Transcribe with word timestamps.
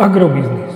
Agrobiznis. 0.00 0.72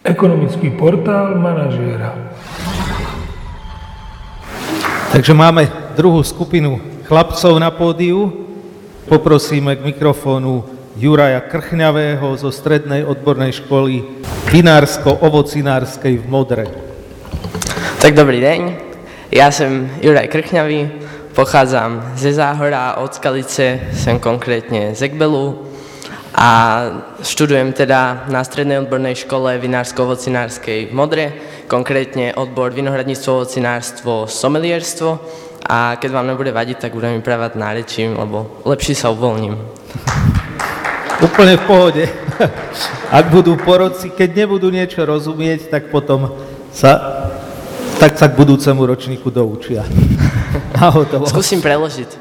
Ekonomický 0.00 0.72
portál 0.72 1.36
manažéra. 1.36 2.16
Takže 5.12 5.36
máme 5.36 5.68
druhú 6.00 6.24
skupinu 6.24 6.80
chlapcov 7.04 7.52
na 7.60 7.68
pódiu. 7.68 8.32
Poprosíme 9.12 9.76
k 9.76 9.92
mikrofónu 9.92 10.64
Juraja 10.96 11.44
Krchňavého 11.44 12.32
zo 12.40 12.48
Strednej 12.48 13.04
odbornej 13.04 13.60
školy 13.60 14.00
vinársko-ovocinárskej 14.48 16.16
v 16.16 16.26
Modre. 16.32 16.64
Tak 18.00 18.16
dobrý 18.16 18.40
deň, 18.40 18.60
ja 19.28 19.52
som 19.52 19.84
Juraj 20.00 20.32
Krchňavý, 20.32 20.88
pochádzam 21.36 22.16
ze 22.16 22.32
Záhora, 22.32 22.96
od 22.96 23.12
Skalice, 23.12 23.92
som 23.92 24.16
konkrétne 24.16 24.96
z 24.96 25.12
Ekbelu 25.12 25.69
a 26.40 26.50
študujem 27.20 27.76
teda 27.76 28.24
na 28.32 28.40
Strednej 28.40 28.80
odbornej 28.80 29.12
škole 29.28 29.60
vinársko-ovocinárskej 29.60 30.88
v 30.88 30.92
Modre, 30.96 31.24
konkrétne 31.68 32.32
odbor 32.32 32.72
vinohradníctvo, 32.72 33.44
ovocinárstvo, 33.44 34.24
somelierstvo 34.24 35.20
a 35.68 36.00
keď 36.00 36.10
vám 36.16 36.32
nebude 36.32 36.48
vadiť, 36.48 36.80
tak 36.80 36.96
budem 36.96 37.20
vyprávať 37.20 37.60
nárečím, 37.60 38.16
lebo 38.16 38.56
lepšie 38.64 38.96
sa 38.96 39.12
uvoľním. 39.12 39.52
Úplne 41.28 41.60
v 41.60 41.64
pohode. 41.68 42.04
Ak 43.20 43.28
budú 43.28 43.60
porodci, 43.60 44.08
keď 44.08 44.48
nebudú 44.48 44.72
niečo 44.72 45.04
rozumieť, 45.04 45.68
tak 45.68 45.92
potom 45.92 46.40
sa, 46.72 47.28
tak 48.00 48.16
sa 48.16 48.32
k 48.32 48.40
budúcemu 48.40 48.80
ročníku 48.88 49.28
doučia. 49.28 49.84
A 50.80 50.88
hotovo. 50.88 51.28
Skúsim 51.28 51.60
preložiť. 51.60 52.16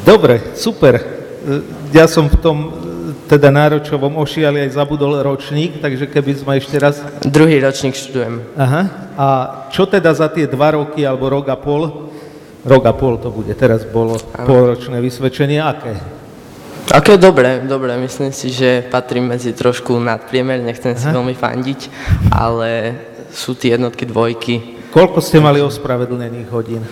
Dobre, 0.00 0.56
super. 0.56 1.19
Ja 1.90 2.04
som 2.04 2.28
v 2.28 2.36
tom 2.36 2.58
teda 3.30 3.48
náročovom 3.54 4.18
ošiali 4.18 4.66
aj 4.66 4.74
zabudol 4.74 5.22
ročník, 5.22 5.78
takže 5.78 6.10
keby 6.10 6.32
sme 6.34 6.52
ešte 6.58 6.76
raz... 6.82 6.98
Druhý 7.22 7.62
ročník 7.62 7.94
študujem. 7.94 8.42
Aha. 8.58 8.82
A 9.14 9.26
čo 9.70 9.86
teda 9.86 10.10
za 10.10 10.26
tie 10.26 10.50
dva 10.50 10.74
roky 10.74 11.06
alebo 11.06 11.30
rok 11.30 11.46
a 11.46 11.54
pol, 11.54 12.10
rok 12.66 12.84
a 12.90 12.94
pol 12.94 13.22
to 13.22 13.30
bude, 13.30 13.54
teraz 13.54 13.86
bolo 13.86 14.18
polročné 14.34 14.98
vysvedčenie, 14.98 15.62
aké? 15.62 15.94
Aké 16.90 17.14
dobre, 17.14 17.62
dobre, 17.70 17.94
myslím 18.02 18.34
si, 18.34 18.50
že 18.50 18.82
patrím 18.82 19.30
medzi 19.30 19.54
trošku 19.54 19.94
nadpriemer, 20.02 20.58
nechcem 20.58 20.98
si 20.98 21.06
Aha. 21.06 21.14
veľmi 21.14 21.38
fandiť, 21.38 21.80
ale 22.34 22.98
sú 23.30 23.54
tie 23.54 23.78
jednotky, 23.78 24.10
dvojky. 24.10 24.54
Koľko 24.90 25.22
ste 25.22 25.38
mali 25.38 25.62
ospravedlnených 25.62 26.50
hodín? 26.50 26.82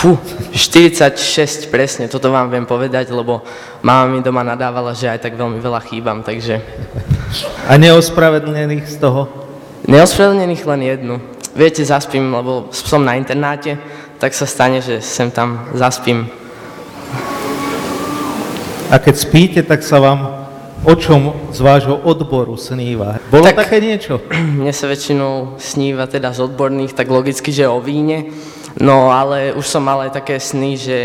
Fú, 0.00 0.16
46 0.56 1.68
presne, 1.68 2.08
toto 2.08 2.32
vám 2.32 2.48
viem 2.48 2.64
povedať, 2.64 3.12
lebo 3.12 3.44
mama 3.84 4.08
mi 4.08 4.24
doma 4.24 4.40
nadávala, 4.40 4.96
že 4.96 5.12
aj 5.12 5.20
tak 5.20 5.36
veľmi 5.36 5.60
veľa 5.60 5.76
chýbam, 5.84 6.24
takže 6.24 6.56
A 7.68 7.76
neospravedlnených 7.76 8.88
z 8.88 8.96
toho? 8.96 9.28
neospravedlnených 9.84 10.64
len 10.64 10.80
jednu. 10.88 11.14
Viete, 11.52 11.84
zaspím, 11.84 12.32
lebo 12.32 12.72
som 12.72 13.04
na 13.04 13.20
internáte, 13.20 13.76
tak 14.16 14.32
sa 14.32 14.48
stane, 14.48 14.80
že 14.80 15.04
sem 15.04 15.28
tam 15.28 15.68
zaspím. 15.76 16.32
A 18.88 18.96
keď 18.96 19.14
spíte, 19.20 19.60
tak 19.60 19.84
sa 19.84 20.00
vám 20.00 20.48
o 20.80 20.96
čom 20.96 21.52
z 21.52 21.60
vášho 21.60 22.00
odboru 22.08 22.56
sníva? 22.56 23.20
Bolo 23.28 23.44
Tak- 23.52 23.68
také 23.68 23.84
niečo? 23.84 24.24
Mne 24.64 24.72
sa 24.72 24.88
väčšinou 24.88 25.60
sníva 25.60 26.08
teda 26.08 26.32
z 26.32 26.48
odborných, 26.48 26.96
tak 26.96 27.12
logicky, 27.12 27.52
že 27.52 27.68
o 27.68 27.84
víne, 27.84 28.32
no 28.78 29.10
ale 29.10 29.56
už 29.56 29.66
som 29.66 29.82
mal 29.82 30.06
aj 30.06 30.22
také 30.22 30.38
sny, 30.38 30.78
že 30.78 30.98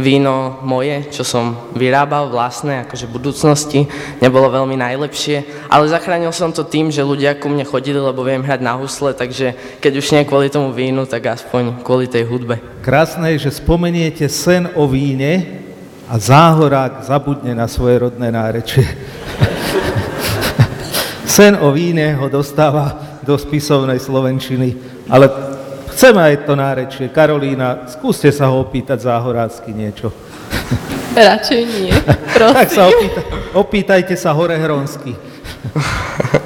víno 0.00 0.58
moje, 0.64 1.12
čo 1.12 1.22
som 1.22 1.70
vyrábal 1.76 2.32
vlastné, 2.32 2.86
akože 2.86 3.04
v 3.06 3.14
budúcnosti, 3.20 3.80
nebolo 4.18 4.48
veľmi 4.48 4.74
najlepšie, 4.78 5.68
ale 5.68 5.90
zachránil 5.90 6.32
som 6.32 6.50
to 6.50 6.64
tým, 6.64 6.88
že 6.88 7.04
ľudia 7.04 7.36
ku 7.36 7.52
mne 7.52 7.68
chodili, 7.68 8.00
lebo 8.00 8.24
viem 8.24 8.42
hrať 8.42 8.60
na 8.64 8.74
husle, 8.80 9.12
takže 9.12 9.54
keď 9.78 9.92
už 10.00 10.10
nie 10.16 10.28
kvôli 10.28 10.48
tomu 10.48 10.72
vínu, 10.72 11.04
tak 11.04 11.28
aspoň 11.28 11.84
kvôli 11.84 12.08
tej 12.08 12.26
hudbe. 12.26 12.58
Krásne 12.80 13.36
je, 13.36 13.50
že 13.50 13.60
spomeniete 13.60 14.26
sen 14.26 14.72
o 14.74 14.88
víne 14.88 15.62
a 16.10 16.18
záhorák 16.18 17.06
zabudne 17.06 17.54
na 17.54 17.70
svoje 17.70 18.02
rodné 18.02 18.32
nárečie. 18.32 18.82
sen 21.38 21.54
o 21.60 21.70
víne 21.70 22.16
ho 22.18 22.26
dostáva 22.26 22.98
do 23.22 23.36
spisovnej 23.36 24.00
slovenčiny, 24.00 24.74
ale 25.06 25.49
chceme 26.00 26.16
aj 26.16 26.48
to 26.48 26.56
nárečie. 26.56 27.12
Karolína, 27.12 27.84
skúste 27.84 28.32
sa 28.32 28.48
ho 28.48 28.64
opýtať 28.64 29.04
záhorácky 29.04 29.68
niečo. 29.76 30.08
Radšej 31.12 31.60
nie, 31.68 31.92
Tak 32.40 32.72
sa 32.72 32.88
prosím. 32.88 32.96
opýta, 32.96 33.20
opýtajte 33.52 34.14
sa 34.16 34.32
horehronsky. 34.32 35.12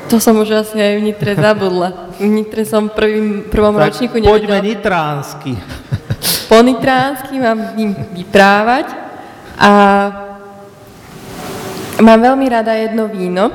To 0.05 0.19
som 0.21 0.37
už 0.37 0.63
asi 0.63 0.77
aj 0.77 1.01
v 1.01 1.11
Nitre 1.11 1.33
zabudla. 1.33 2.13
V 2.21 2.29
Nitre 2.29 2.63
som 2.63 2.87
v 2.87 2.93
prvým, 2.93 3.27
prvom 3.49 3.73
Tak 3.73 3.83
ročníku 3.89 4.21
poďme 4.21 4.61
nevedela. 4.61 4.69
nitránsky. 4.69 5.53
Po 6.47 6.61
nitránsky 6.61 7.35
mám 7.41 7.73
im 7.75 7.97
vyprávať 8.13 8.91
a 9.57 9.71
mám 11.99 12.21
veľmi 12.21 12.47
rada 12.47 12.77
jedno 12.77 13.09
víno. 13.09 13.49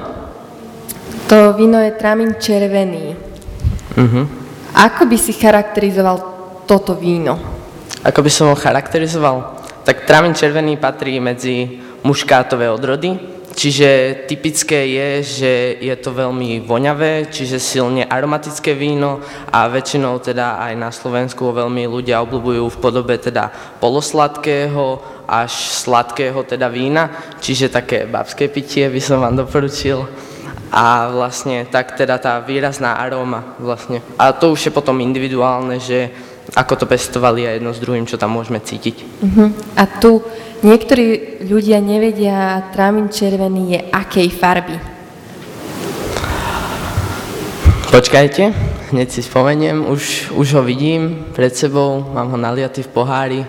To 1.29 1.53
víno 1.53 1.77
je 1.79 1.91
Tramin 1.93 2.33
červený. 2.35 3.13
Mhm. 3.95 4.38
Ako 4.75 5.09
by 5.09 5.17
si 5.17 5.33
charakterizoval 5.33 6.17
toto 6.69 6.93
víno? 6.93 7.39
Ako 8.05 8.21
by 8.21 8.31
som 8.31 8.53
ho 8.53 8.55
charakterizoval? 8.55 9.59
Tak 9.81 10.05
trámin 10.05 10.37
červený 10.37 10.77
patrí 10.77 11.17
medzi 11.17 11.81
muškátové 12.05 12.69
odrody, 12.69 13.17
čiže 13.57 14.23
typické 14.29 14.87
je, 14.87 15.09
že 15.23 15.51
je 15.81 15.95
to 15.97 16.13
veľmi 16.13 16.63
voňavé, 16.63 17.27
čiže 17.27 17.57
silne 17.57 18.05
aromatické 18.05 18.77
víno 18.77 19.19
a 19.49 19.65
väčšinou 19.67 20.21
teda 20.21 20.61
aj 20.61 20.73
na 20.77 20.93
Slovensku 20.93 21.49
veľmi 21.49 21.89
ľudia 21.89 22.21
obľúbujú 22.23 22.69
v 22.69 22.77
podobe 22.79 23.17
teda 23.17 23.49
polosladkého 23.81 25.01
až 25.25 25.51
sladkého 25.73 26.45
teda 26.45 26.69
vína, 26.69 27.35
čiže 27.41 27.73
také 27.73 28.05
babské 28.05 28.47
pitie 28.47 28.87
by 28.87 29.01
som 29.01 29.25
vám 29.25 29.35
doporučil. 29.35 30.28
A 30.69 31.09
vlastne 31.09 31.65
tak 31.65 31.97
teda 31.97 32.21
tá 32.21 32.37
výrazná 32.45 33.01
aróma 33.01 33.57
vlastne. 33.57 34.05
A 34.21 34.29
to 34.33 34.53
už 34.53 34.69
je 34.69 34.75
potom 34.75 35.01
individuálne, 35.01 35.81
že 35.81 36.13
ako 36.53 36.73
to 36.81 36.85
pestovali 36.85 37.45
a 37.45 37.57
jedno 37.57 37.73
s 37.73 37.81
druhým, 37.81 38.05
čo 38.05 38.17
tam 38.17 38.37
môžeme 38.37 38.61
cítiť. 38.61 38.95
Uh-huh. 39.01 39.49
A 39.77 39.85
tu 39.85 40.21
niektorí 40.65 41.41
ľudia 41.45 41.77
nevedia, 41.81 42.69
Tramin 42.73 43.09
červený 43.09 43.63
je 43.73 43.79
akej 43.93 44.29
farby. 44.33 44.77
Počkajte, 47.89 48.53
hneď 48.93 49.07
si 49.09 49.25
spomeniem, 49.25 49.89
už, 49.89 50.29
už 50.37 50.47
ho 50.53 50.61
vidím 50.61 51.25
pred 51.33 51.49
sebou, 51.49 52.05
mám 52.13 52.29
ho 52.29 52.37
naliatý 52.37 52.85
v 52.85 52.93
pohári. 52.93 53.41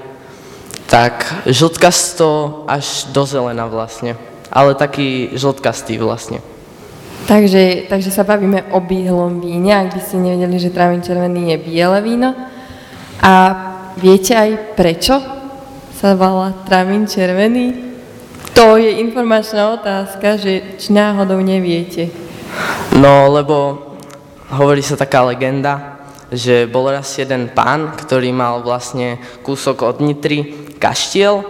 Tak 0.88 1.44
žltkasto 1.44 2.64
až 2.64 3.06
do 3.12 3.28
zelena 3.28 3.68
vlastne, 3.68 4.16
ale 4.48 4.74
taký 4.74 5.36
žltkastý 5.36 6.00
vlastne. 6.00 6.40
Takže, 7.26 7.86
takže 7.88 8.10
sa 8.10 8.24
bavíme 8.26 8.72
o 8.72 8.80
bielom 8.80 9.40
víne, 9.40 9.76
ak 9.76 9.94
by 9.96 10.00
ste 10.00 10.16
nevedeli, 10.18 10.56
že 10.56 10.74
Tramin 10.74 11.04
červený 11.04 11.54
je 11.54 11.56
biele 11.62 11.98
víno. 12.02 12.34
A 13.20 13.32
viete 14.00 14.32
aj 14.34 14.74
prečo 14.74 15.20
sa 15.94 16.16
volá 16.16 16.56
Tramin 16.64 17.04
červený? 17.04 17.92
To 18.56 18.80
je 18.80 18.98
informačná 18.98 19.76
otázka, 19.76 20.40
že 20.40 20.76
či 20.80 20.90
náhodou 20.90 21.38
neviete. 21.38 22.10
No, 22.98 23.30
lebo 23.30 23.56
hovorí 24.50 24.82
sa 24.82 24.98
taká 24.98 25.22
legenda, 25.22 26.02
že 26.34 26.66
bol 26.66 26.90
raz 26.90 27.14
jeden 27.14 27.50
pán, 27.54 27.94
ktorý 27.94 28.34
mal 28.34 28.62
vlastne 28.62 29.22
kúsok 29.46 29.86
od 29.86 29.96
Nitry 30.02 30.72
kaštiel 30.82 31.46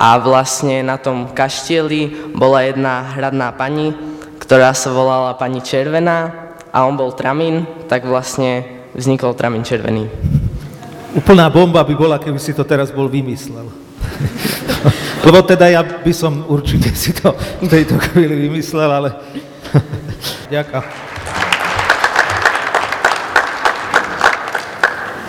a 0.00 0.16
vlastne 0.16 0.80
na 0.80 0.96
tom 0.96 1.28
kaštieli 1.36 2.32
bola 2.32 2.64
jedna 2.64 3.14
hradná 3.16 3.52
pani, 3.52 3.92
ktorá 4.40 4.72
sa 4.72 4.88
volala 4.90 5.36
pani 5.36 5.60
Červená 5.60 6.50
a 6.72 6.88
on 6.88 6.96
bol 6.96 7.12
Tramín, 7.12 7.68
tak 7.86 8.08
vlastne 8.08 8.64
vznikol 8.96 9.36
Tramín 9.36 9.62
Červený. 9.62 10.08
Úplná 11.12 11.52
bomba 11.52 11.84
by 11.84 11.94
bola, 11.94 12.16
keby 12.16 12.40
si 12.40 12.56
to 12.56 12.64
teraz 12.64 12.88
bol 12.88 13.06
vymyslel. 13.06 13.68
Lebo 15.26 15.44
teda 15.44 15.68
ja 15.68 15.82
by 15.84 16.12
som 16.16 16.48
určite 16.48 16.88
si 16.96 17.12
to 17.12 17.36
v 17.60 17.68
tejto 17.68 18.00
chvíli 18.10 18.48
vymyslel, 18.48 18.88
ale... 18.88 19.10
Ďakujem. 20.54 20.84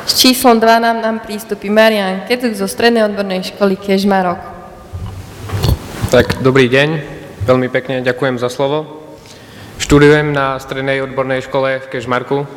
S 0.07 0.13
číslom 0.17 0.59
2 0.61 0.85
nám, 0.85 0.97
nám 1.01 1.17
prístupí 1.25 1.69
Marian 1.69 2.25
Kecuk 2.29 2.53
zo 2.53 2.69
Strednej 2.69 3.05
odbornej 3.09 3.53
školy 3.53 3.75
Kežmarok. 3.75 4.37
Tak, 6.13 6.43
dobrý 6.43 6.67
deň, 6.67 6.89
veľmi 7.47 7.71
pekne 7.71 8.05
ďakujem 8.05 8.37
za 8.37 8.51
slovo. 8.51 9.00
Študujem 9.91 10.31
na 10.31 10.55
Strednej 10.55 11.03
odbornej 11.03 11.43
škole 11.43 11.83
v 11.83 11.89
Kežmarku. 11.91 12.47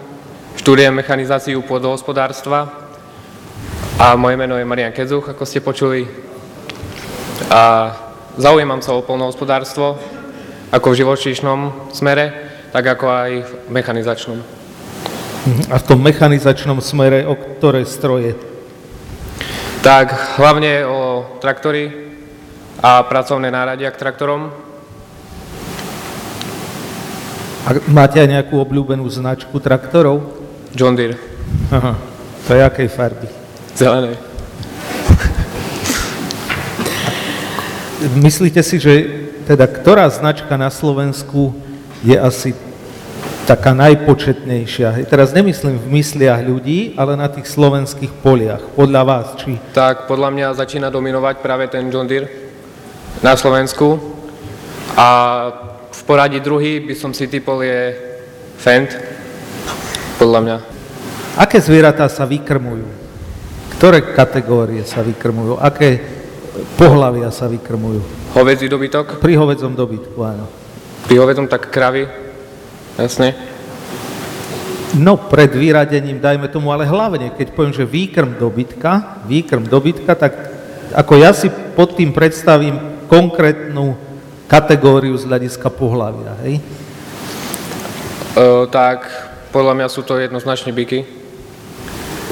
Študujem 0.54 0.94
mechanizáciu 0.94 1.66
pôdohospodárstva 1.66 2.70
a 3.98 4.14
moje 4.14 4.38
meno 4.38 4.54
je 4.54 4.62
Marian 4.62 4.94
Kedzuch, 4.94 5.34
ako 5.34 5.42
ste 5.42 5.58
počuli. 5.58 6.06
A 7.50 7.90
zaujímam 8.38 8.78
sa 8.86 8.94
o 8.94 9.02
polnohospodárstvo, 9.02 9.98
ako 10.70 10.86
v 10.94 10.98
živočíšnom 11.02 11.90
smere, 11.90 12.54
tak 12.70 12.86
ako 12.86 13.06
aj 13.10 13.30
v 13.42 13.50
mechanizačnom. 13.66 14.38
Mhm. 14.38 15.74
A 15.74 15.82
v 15.82 15.86
tom 15.90 16.06
mechanizačnom 16.06 16.78
smere, 16.78 17.26
o 17.26 17.34
ktoré 17.34 17.82
stroje? 17.82 18.38
Tak 19.82 20.38
hlavne 20.38 20.86
o 20.86 21.34
traktory 21.42 22.14
a 22.78 23.02
pracovné 23.02 23.50
náradia 23.50 23.90
k 23.90 23.98
traktorom. 23.98 24.54
A 27.64 27.80
máte 27.88 28.20
aj 28.20 28.28
nejakú 28.28 28.60
obľúbenú 28.60 29.08
značku 29.08 29.56
traktorov? 29.56 30.20
John 30.76 30.92
Deere, 30.92 31.16
Aha. 31.72 31.96
To 32.44 32.50
je 32.52 32.60
akej 32.60 32.88
farby? 32.92 33.24
zelené. 33.72 34.12
Myslíte 38.20 38.60
si, 38.62 38.76
že 38.76 38.92
teda 39.48 39.64
ktorá 39.64 40.04
značka 40.12 40.60
na 40.60 40.68
Slovensku 40.68 41.56
je 42.04 42.20
asi 42.20 42.52
taká 43.48 43.72
najpočetnejšia? 43.72 45.08
Teraz 45.08 45.32
nemyslím 45.32 45.80
v 45.80 45.88
mysliach 46.00 46.44
ľudí, 46.44 46.92
ale 47.00 47.16
na 47.16 47.32
tých 47.32 47.48
slovenských 47.48 48.12
poliach. 48.20 48.60
Podľa 48.76 49.02
vás, 49.08 49.26
či... 49.40 49.56
Tak 49.72 50.04
podľa 50.04 50.28
mňa 50.36 50.46
začína 50.52 50.92
dominovať 50.92 51.40
práve 51.40 51.64
ten 51.72 51.88
John 51.88 52.04
Deere 52.04 52.28
na 53.24 53.32
Slovensku. 53.34 53.96
A 55.00 55.08
poradí 56.04 56.40
druhý 56.40 56.80
by 56.84 56.94
som 56.94 57.10
si 57.16 57.26
typol 57.28 57.64
je 57.64 57.96
Fendt, 58.60 58.92
podľa 60.20 60.40
mňa. 60.40 60.56
Aké 61.40 61.58
zvieratá 61.58 62.06
sa 62.06 62.22
vykrmujú? 62.28 62.86
Ktoré 63.74 64.14
kategórie 64.14 64.86
sa 64.86 65.02
vykrmujú? 65.02 65.58
Aké 65.58 65.98
pohlavia 66.78 67.28
sa 67.34 67.50
vykrmujú? 67.50 68.30
Hovedzí 68.38 68.70
dobytok, 68.70 69.18
Pri 69.18 69.34
hovedzom 69.34 69.74
dobytku, 69.74 70.18
áno. 70.22 70.46
pri 71.04 71.20
hovedzom 71.20 71.50
tak 71.50 71.68
kravy, 71.68 72.06
jasne. 72.96 73.34
No, 74.94 75.18
pred 75.18 75.50
vyradením, 75.50 76.22
dajme 76.22 76.46
tomu, 76.48 76.70
ale 76.70 76.86
hlavne, 76.86 77.34
keď 77.34 77.50
poviem, 77.50 77.74
že 77.74 77.82
výkrm 77.82 78.38
dobytka, 78.38 79.22
výkrm 79.26 79.66
dobytka, 79.66 80.14
tak 80.14 80.32
ako 80.94 81.12
ja 81.18 81.34
si 81.34 81.50
pod 81.50 81.98
tým 81.98 82.14
predstavím 82.14 82.78
konkrétnu 83.10 83.98
kategóriu 84.46 85.16
z 85.16 85.24
hľadiska 85.24 85.68
pohlavia, 85.72 86.36
hej? 86.44 86.60
E, 88.34 88.42
tak 88.68 89.06
podľa 89.54 89.72
mňa 89.78 89.88
sú 89.88 90.02
to 90.02 90.18
jednoznačne 90.18 90.74
byky. 90.74 91.06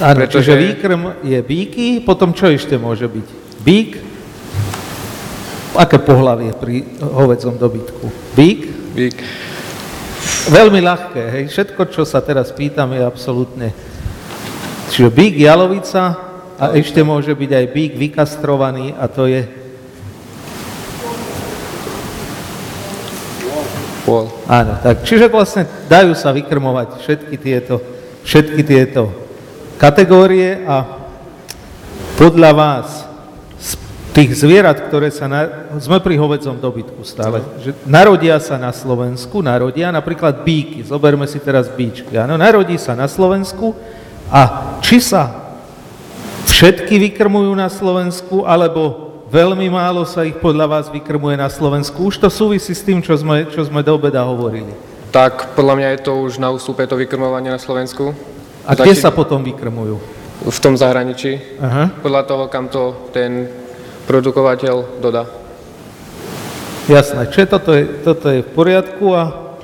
Áno, 0.03 0.19
Pretože- 0.19 0.51
čiže 0.51 0.59
výkrm 0.59 1.03
je 1.23 1.39
bíky, 1.39 1.87
potom 2.03 2.35
čo 2.35 2.51
ešte 2.51 2.75
môže 2.75 3.07
byť? 3.07 3.29
Bík? 3.63 3.91
Aké 5.79 5.97
pohlavie 6.03 6.53
pri 6.53 6.85
hovedzom 7.01 7.57
dobytku? 7.57 8.11
Bík? 8.35 8.61
Byk. 8.93 9.19
Veľmi 10.51 10.83
ľahké, 10.83 11.23
hej, 11.39 11.45
všetko, 11.55 11.87
čo 11.95 12.03
sa 12.03 12.19
teraz 12.19 12.51
pýtam, 12.51 12.91
je 12.91 13.03
absolútne. 13.07 13.71
Čiže 14.91 15.09
bík, 15.09 15.39
jalovica 15.39 16.19
a 16.59 16.75
ešte 16.75 17.01
môže 17.07 17.31
byť 17.33 17.51
aj 17.55 17.67
bík 17.71 17.93
vykastrovaný 17.95 18.93
a 18.99 19.07
to 19.07 19.31
je, 19.31 19.47
Pôl. 24.13 24.29
áno, 24.45 24.77
tak, 24.85 25.09
čiže 25.09 25.33
vlastne 25.33 25.65
dajú 25.89 26.13
sa 26.13 26.37
vykrmovať 26.37 27.01
všetky 27.01 27.37
tieto, 27.41 27.81
všetky 28.29 28.61
tieto 28.61 29.09
kategórie 29.81 30.69
a 30.69 30.85
podľa 32.21 32.51
vás 32.53 33.09
z 33.57 33.81
tých 34.13 34.37
zvierat, 34.37 34.85
ktoré 34.85 35.09
sa, 35.09 35.33
na, 35.33 35.49
sme 35.81 35.97
pri 36.05 36.21
hovedzom 36.21 36.61
dobytku 36.61 37.01
stále, 37.09 37.41
že 37.65 37.73
narodia 37.89 38.37
sa 38.37 38.61
na 38.61 38.69
Slovensku, 38.69 39.41
narodia 39.41 39.89
napríklad 39.89 40.45
bíky, 40.45 40.85
zoberme 40.85 41.25
si 41.25 41.41
teraz 41.41 41.73
bíčky, 41.73 42.13
áno, 42.21 42.37
narodí 42.37 42.77
sa 42.77 42.93
na 42.93 43.09
Slovensku 43.09 43.73
a 44.29 44.77
či 44.85 45.01
sa 45.01 45.57
všetky 46.45 47.01
vykrmujú 47.11 47.49
na 47.57 47.73
Slovensku, 47.73 48.45
alebo 48.45 49.12
veľmi 49.33 49.73
málo 49.73 50.05
sa 50.05 50.29
ich 50.29 50.37
podľa 50.37 50.69
vás 50.69 50.87
vykrmuje 50.93 51.41
na 51.41 51.49
Slovensku. 51.49 52.13
Už 52.13 52.21
to 52.21 52.29
súvisí 52.29 52.77
s 52.77 52.85
tým, 52.85 53.01
čo 53.01 53.17
sme, 53.17 53.49
čo 53.49 53.65
sme 53.65 53.81
do 53.81 53.97
obeda 53.97 54.21
hovorili. 54.29 54.77
Tak 55.09 55.57
podľa 55.57 55.75
mňa 55.81 55.89
je 55.97 56.01
to 56.05 56.13
už 56.21 56.37
na 56.37 56.53
ústupe 56.53 56.85
to 56.85 57.01
vykrmovanie 57.01 57.49
na 57.49 57.57
Slovensku. 57.57 58.13
A 58.69 58.77
kde 58.77 58.93
Začí- 58.93 59.03
sa 59.03 59.11
potom 59.11 59.41
vykrmujú? 59.41 59.97
V 60.43 60.59
tom 60.61 60.77
zahraničí. 60.77 61.57
Aha. 61.63 61.89
Podľa 62.05 62.23
toho, 62.29 62.45
kam 62.53 62.69
to 62.69 63.09
ten 63.15 63.49
produkovateľ 64.05 65.01
dodá. 65.01 65.25
Jasné, 66.91 67.31
čiže 67.31 67.47
toto 67.47 67.71
je, 67.73 67.85
toto 68.03 68.27
je 68.27 68.43
v 68.43 68.51
poriadku 68.51 69.15
a, 69.15 69.55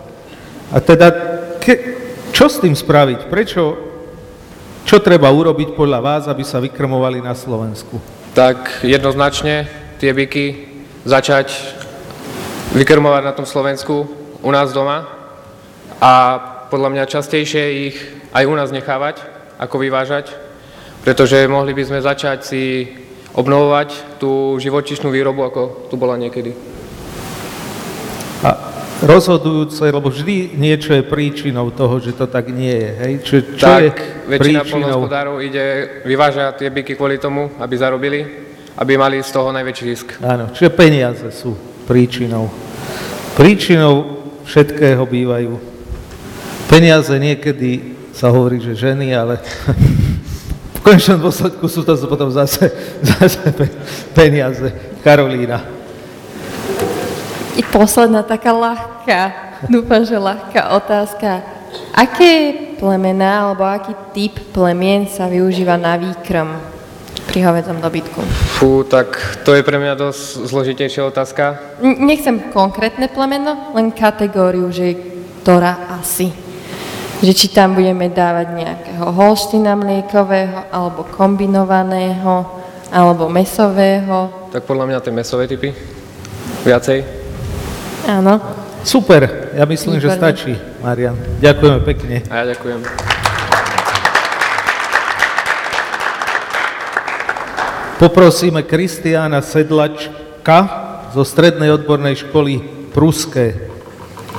a 0.70 0.78
teda 0.78 1.10
ke, 1.58 1.98
čo 2.30 2.46
s 2.46 2.62
tým 2.62 2.78
spraviť? 2.78 3.26
Prečo, 3.26 3.74
čo 4.86 5.02
treba 5.02 5.26
urobiť 5.26 5.74
podľa 5.74 5.98
vás, 5.98 6.22
aby 6.30 6.46
sa 6.46 6.62
vykrmovali 6.62 7.18
na 7.18 7.34
Slovensku? 7.34 7.98
Tak 8.38 8.86
jednoznačne 8.86 9.66
tie 9.98 10.14
byky 10.14 10.70
začať 11.02 11.50
vykrmovať 12.70 13.22
na 13.26 13.34
tom 13.34 13.42
Slovensku 13.42 14.06
u 14.38 14.50
nás 14.54 14.70
doma 14.70 15.10
a 15.98 16.38
podľa 16.70 16.94
mňa 16.94 17.10
častejšie 17.10 17.90
ich 17.90 17.98
aj 18.30 18.46
u 18.46 18.54
nás 18.54 18.70
nechávať, 18.70 19.26
ako 19.58 19.82
vyvážať, 19.82 20.38
pretože 21.02 21.50
mohli 21.50 21.74
by 21.74 21.82
sme 21.82 21.98
začať 21.98 22.38
si 22.46 22.86
obnovovať 23.34 24.22
tú 24.22 24.54
živočišnú 24.62 25.10
výrobu, 25.10 25.42
ako 25.42 25.90
tu 25.90 25.98
bola 25.98 26.14
niekedy. 26.14 26.77
Rozhodujúce, 28.98 29.94
lebo 29.94 30.10
vždy 30.10 30.58
niečo 30.58 30.90
je 30.90 31.06
príčinou 31.06 31.70
toho, 31.70 32.02
že 32.02 32.18
to 32.18 32.26
tak 32.26 32.50
nie 32.50 32.74
je. 32.74 32.90
Hej? 32.98 33.12
Čiže 33.22 33.40
čo 33.54 33.66
tak 33.70 33.94
je 33.94 34.34
väčšina 34.34 34.60
príčinou? 34.66 35.00
ide, 35.38 35.64
vyváža 36.02 36.50
tie 36.58 36.66
byky 36.66 36.98
kvôli 36.98 37.22
tomu, 37.22 37.46
aby 37.62 37.74
zarobili, 37.78 38.26
aby 38.74 38.98
mali 38.98 39.22
z 39.22 39.30
toho 39.30 39.54
najväčší 39.54 39.84
zisk. 39.94 40.18
Áno, 40.18 40.50
čiže 40.50 40.74
peniaze 40.74 41.30
sú 41.30 41.54
príčinou. 41.86 42.50
Príčinou 43.38 44.18
všetkého 44.42 45.06
bývajú. 45.06 45.54
Peniaze 46.66 47.14
niekedy 47.22 47.94
sa 48.10 48.34
hovorí, 48.34 48.58
že 48.58 48.74
ženy, 48.74 49.14
ale 49.14 49.38
v 50.76 50.80
konečnom 50.82 51.22
dôsledku 51.22 51.70
sú 51.70 51.86
to 51.86 51.94
potom 52.10 52.34
zase, 52.34 52.66
zase 53.14 53.46
pe- 53.54 53.70
peniaze. 54.10 54.74
Karolína. 55.06 55.77
I 57.58 57.62
posledná 57.66 58.22
taká 58.22 58.54
ľahká, 58.54 59.20
dúfam, 59.66 60.06
že 60.06 60.14
ľahká 60.14 60.78
otázka. 60.78 61.42
Aké 61.90 62.54
plemená 62.78 63.50
alebo 63.50 63.66
aký 63.66 63.98
typ 64.14 64.38
plemien 64.54 65.10
sa 65.10 65.26
využíva 65.26 65.74
na 65.74 65.98
výkrm 65.98 66.54
pri 67.26 67.42
hovedzom 67.42 67.82
dobytku? 67.82 68.22
Fú, 68.54 68.86
tak 68.86 69.42
to 69.42 69.58
je 69.58 69.66
pre 69.66 69.74
mňa 69.74 69.98
dosť 69.98 70.46
zložitejšia 70.46 71.02
otázka. 71.10 71.58
N- 71.82 72.06
Nechcem 72.06 72.54
konkrétne 72.54 73.10
plemeno, 73.10 73.74
len 73.74 73.90
kategóriu, 73.90 74.70
že 74.70 74.94
ktorá 75.42 75.98
asi. 75.98 76.30
Že 77.18 77.32
či 77.34 77.46
tam 77.50 77.74
budeme 77.74 78.06
dávať 78.06 78.54
nejakého 78.54 79.10
holština 79.10 79.74
mliekového, 79.74 80.70
alebo 80.70 81.02
kombinovaného, 81.10 82.46
alebo 82.94 83.26
mesového. 83.26 84.46
Tak 84.54 84.62
podľa 84.62 84.94
mňa 84.94 84.98
tie 85.02 85.10
mesové 85.10 85.50
typy. 85.50 85.74
Viacej. 86.62 87.17
Áno. 88.08 88.40
Super, 88.88 89.52
ja 89.52 89.68
myslím, 89.68 90.00
že 90.00 90.08
Výborne. 90.08 90.16
stačí, 90.16 90.52
Marian. 90.80 91.12
Ďakujeme 91.44 91.80
pekne. 91.84 92.14
A 92.32 92.40
ja 92.40 92.44
ďakujem. 92.56 92.80
Poprosíme 98.00 98.64
Kristiána 98.64 99.44
Sedlačka 99.44 100.58
zo 101.12 101.20
Strednej 101.20 101.68
odbornej 101.76 102.24
školy 102.24 102.64
Pruské. 102.96 103.68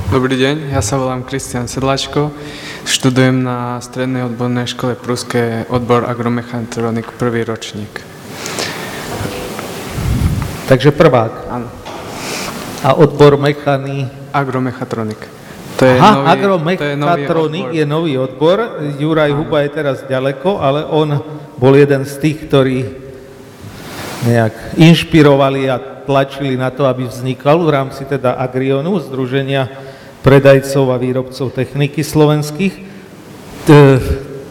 Dobrý 0.09 0.33
deň, 0.33 0.73
ja 0.73 0.81
sa 0.81 0.97
volám 0.97 1.21
Kristian 1.21 1.69
Sedlačko, 1.69 2.33
študujem 2.89 3.45
na 3.45 3.77
Strednej 3.85 4.25
odbornej 4.25 4.65
škole 4.65 4.97
Pruské 4.97 5.69
odbor 5.69 6.09
agromechatronik 6.09 7.13
prvý 7.21 7.45
ročník. 7.45 8.01
Takže 10.65 10.89
prvák. 10.89 11.33
Áno, 11.53 11.78
A 12.83 12.95
odbor 12.95 13.35
mechany. 13.35 14.07
agromechatronik. 14.33 15.19
To 15.79 15.85
je 15.85 15.95
Aha, 15.99 16.35
nový, 16.35 16.75
to 16.77 16.83
je 16.83 16.95
nový 16.95 17.11
agromechatronik 17.11 17.65
odbor. 17.65 17.75
je 17.75 17.85
nový 17.85 18.13
odbor. 18.17 18.57
Juraj 18.99 19.31
Huba 19.31 19.57
je 19.63 19.69
teraz 19.71 19.97
ďaleko, 20.07 20.59
ale 20.59 20.83
on 20.87 21.23
bol 21.55 21.75
jeden 21.75 22.03
z 22.03 22.13
tých, 22.19 22.37
ktorí 22.47 22.77
nejak 24.27 24.75
inšpirovali 24.75 25.71
a 25.71 25.79
tlačili 25.79 26.59
na 26.59 26.67
to, 26.71 26.83
aby 26.83 27.07
vznikal 27.07 27.63
v 27.63 27.71
rámci 27.71 28.03
teda 28.03 28.35
Agrionu, 28.35 28.99
Združenia 28.99 29.71
predajcov 30.19 30.91
a 30.91 30.97
výrobcov 30.99 31.55
techniky 31.55 32.03
slovenských. 32.03 32.75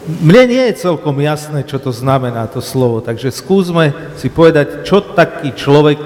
Mne 0.09 0.43
nie 0.49 0.63
je 0.73 0.81
celkom 0.89 1.13
jasné, 1.21 1.61
čo 1.61 1.77
to 1.77 1.93
znamená 1.93 2.49
to 2.49 2.65
slovo, 2.65 3.05
takže 3.05 3.29
skúsme 3.29 3.93
si 4.17 4.33
povedať, 4.33 4.81
čo 4.81 5.05
taký 5.13 5.53
človek 5.53 6.01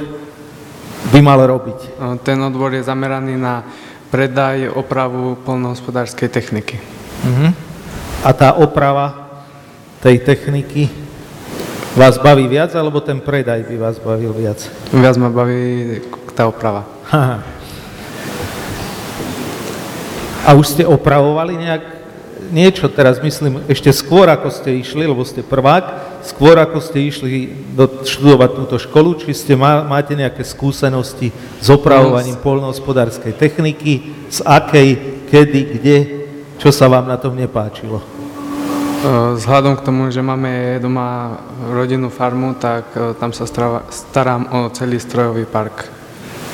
by 1.14 1.20
mal 1.22 1.38
robiť? 1.38 2.02
No, 2.02 2.18
Ten 2.18 2.42
odbor 2.42 2.74
je 2.74 2.82
zameraný 2.82 3.38
na 3.38 3.62
predaj, 4.10 4.74
opravu 4.74 5.38
polnohospodárskej 5.46 6.30
techniky. 6.34 6.82
Mhm. 7.22 7.54
A 8.26 8.30
tá 8.34 8.58
oprava 8.58 9.30
tej 10.02 10.20
techniky 10.26 10.90
vás 11.94 12.18
baví 12.18 12.50
viac, 12.50 12.74
alebo 12.74 12.98
ten 13.06 13.22
predaj 13.22 13.70
by 13.70 13.76
vás 13.78 14.02
bavil 14.02 14.34
viac? 14.34 14.66
Viac 14.90 15.16
ma 15.22 15.30
baví 15.30 16.02
tá 16.34 16.50
oprava. 16.50 16.90
Haha. 17.14 17.46
A 20.44 20.50
už 20.58 20.76
ste 20.76 20.84
opravovali 20.84 21.56
nejak 21.56 22.03
niečo 22.52 22.92
teraz, 22.92 23.24
myslím, 23.24 23.64
ešte 23.72 23.94
skôr, 23.94 24.28
ako 24.28 24.52
ste 24.52 24.76
išli, 24.82 25.08
lebo 25.08 25.24
ste 25.24 25.46
prvák, 25.46 26.20
skôr, 26.24 26.56
ako 26.60 26.80
ste 26.80 27.04
išli 27.04 27.52
do, 27.76 28.04
študovať 28.04 28.50
túto 28.56 28.76
školu, 28.80 29.20
či 29.20 29.32
ste 29.36 29.54
má, 29.56 29.84
máte 29.84 30.16
nejaké 30.16 30.44
skúsenosti 30.44 31.32
s 31.60 31.68
opravovaním 31.72 32.40
poľnohospodárskej 32.40 33.36
techniky, 33.36 34.14
z 34.28 34.40
akej, 34.44 34.90
kedy, 35.28 35.62
kde, 35.80 35.98
čo 36.60 36.72
sa 36.72 36.88
vám 36.88 37.08
na 37.08 37.20
tom 37.20 37.36
nepáčilo? 37.36 38.00
E, 38.00 38.06
Vzhľadom 39.36 39.76
k 39.80 39.86
tomu, 39.86 40.08
že 40.12 40.24
máme 40.24 40.80
doma 40.80 41.40
rodinnú 41.72 42.08
farmu, 42.08 42.56
tak 42.56 42.88
e, 42.96 43.12
tam 43.20 43.36
sa 43.36 43.44
strava- 43.44 43.84
starám 43.92 44.48
o 44.48 44.60
celý 44.72 45.00
strojový 45.00 45.44
park. 45.44 45.92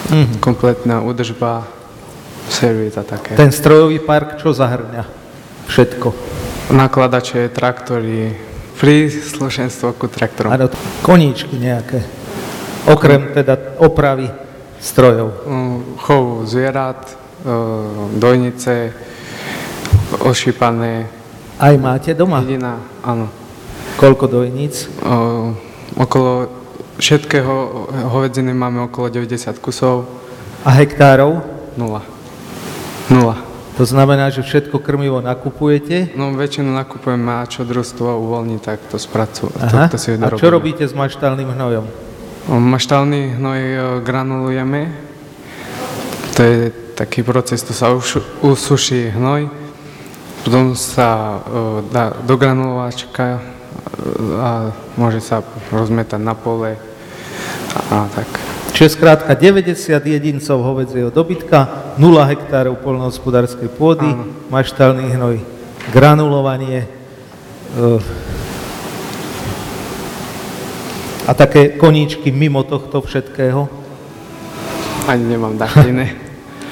Mhm. 0.09 0.41
Kompletná 0.41 1.05
údržba, 1.05 1.67
servis 2.49 2.97
a 2.97 3.05
také. 3.05 3.37
Ten 3.37 3.53
strojový 3.53 4.01
park 4.01 4.41
čo 4.41 4.49
zahrňa? 4.49 5.18
Všetko. 5.69 6.07
Nakladače, 6.73 7.49
traktory, 7.53 8.33
príslušenstvo 8.81 9.93
ku 9.93 10.09
traktorom. 10.09 10.49
Áno, 10.49 10.69
koníčky 11.05 11.57
nejaké. 11.57 12.01
Okrem 12.89 13.33
teda 13.33 13.77
opravy 13.77 14.29
strojov. 14.81 15.45
Mm, 15.45 15.77
Chov 16.01 16.23
zvierat, 16.49 17.05
e, 17.05 17.15
dojnice, 18.17 18.93
ošípané, 20.19 21.05
Aj 21.59 21.75
máte 21.75 22.15
doma? 22.15 22.39
jedina, 22.39 22.79
áno. 23.03 23.27
Koľko 23.99 24.31
dojníc? 24.31 24.87
O, 25.03 25.53
okolo 25.99 26.47
všetkého 26.97 27.53
hovedziny 28.15 28.55
máme 28.55 28.87
okolo 28.87 29.11
90 29.11 29.59
kusov, 29.59 30.07
A 30.63 30.71
hektárov? 30.75 31.43
nula. 31.75 32.01
Nula. 33.11 33.48
To 33.79 33.87
znamená, 33.87 34.27
že 34.27 34.43
všetko 34.43 34.83
krmivo 34.83 35.23
nakupujete? 35.23 36.11
No 36.19 36.35
väčšinu 36.35 36.67
nakupujeme 36.75 37.39
a 37.39 37.47
čo 37.47 37.63
družstvo 37.63 38.11
uvoľní, 38.11 38.59
tak 38.59 38.83
to 38.91 38.99
spracuje. 38.99 39.55
Aha. 39.55 39.87
To, 39.87 39.95
to 39.95 39.97
si 40.03 40.19
A 40.19 40.35
čo 40.35 40.51
robíte 40.51 40.83
s 40.83 40.91
maštálnym 40.91 41.47
hnojom? 41.47 41.87
Maštálny 42.51 43.39
hnoj 43.39 43.59
e, 43.63 43.79
granulujeme. 44.03 44.91
To 46.35 46.39
je 46.43 46.75
taký 46.91 47.23
proces, 47.23 47.63
to 47.63 47.71
sa 47.71 47.95
už, 47.95 48.19
usuší 48.43 49.15
hnoj, 49.15 49.47
potom 50.43 50.75
sa 50.75 51.39
e, 51.39 51.87
dá 51.87 52.11
do 52.19 52.35
granulovačka 52.35 53.39
e, 53.39 53.41
a 54.43 54.75
môže 54.99 55.23
sa 55.23 55.39
rozmetať 55.71 56.19
na 56.19 56.35
pole 56.35 56.75
a, 56.75 57.79
a 57.95 57.97
tak. 58.11 58.48
Čiže 58.79 58.95
skrátka 58.95 59.35
90 59.35 59.75
jedincov 59.91 60.63
hovedzieho 60.63 61.11
dobytka, 61.11 61.67
0 61.99 62.31
hektárov 62.31 62.79
poľnohospodárskej 62.79 63.67
pôdy, 63.75 64.07
Áno. 64.07 64.31
maštálny 64.47 65.19
hnoj, 65.19 65.35
granulovanie 65.91 66.87
e, 66.87 66.89
a 71.27 71.31
také 71.35 71.75
koníčky 71.75 72.31
mimo 72.31 72.63
tohto 72.63 73.03
všetkého. 73.03 73.67
Ani 75.11 75.27
nemám 75.27 75.59
iné. 75.83 76.15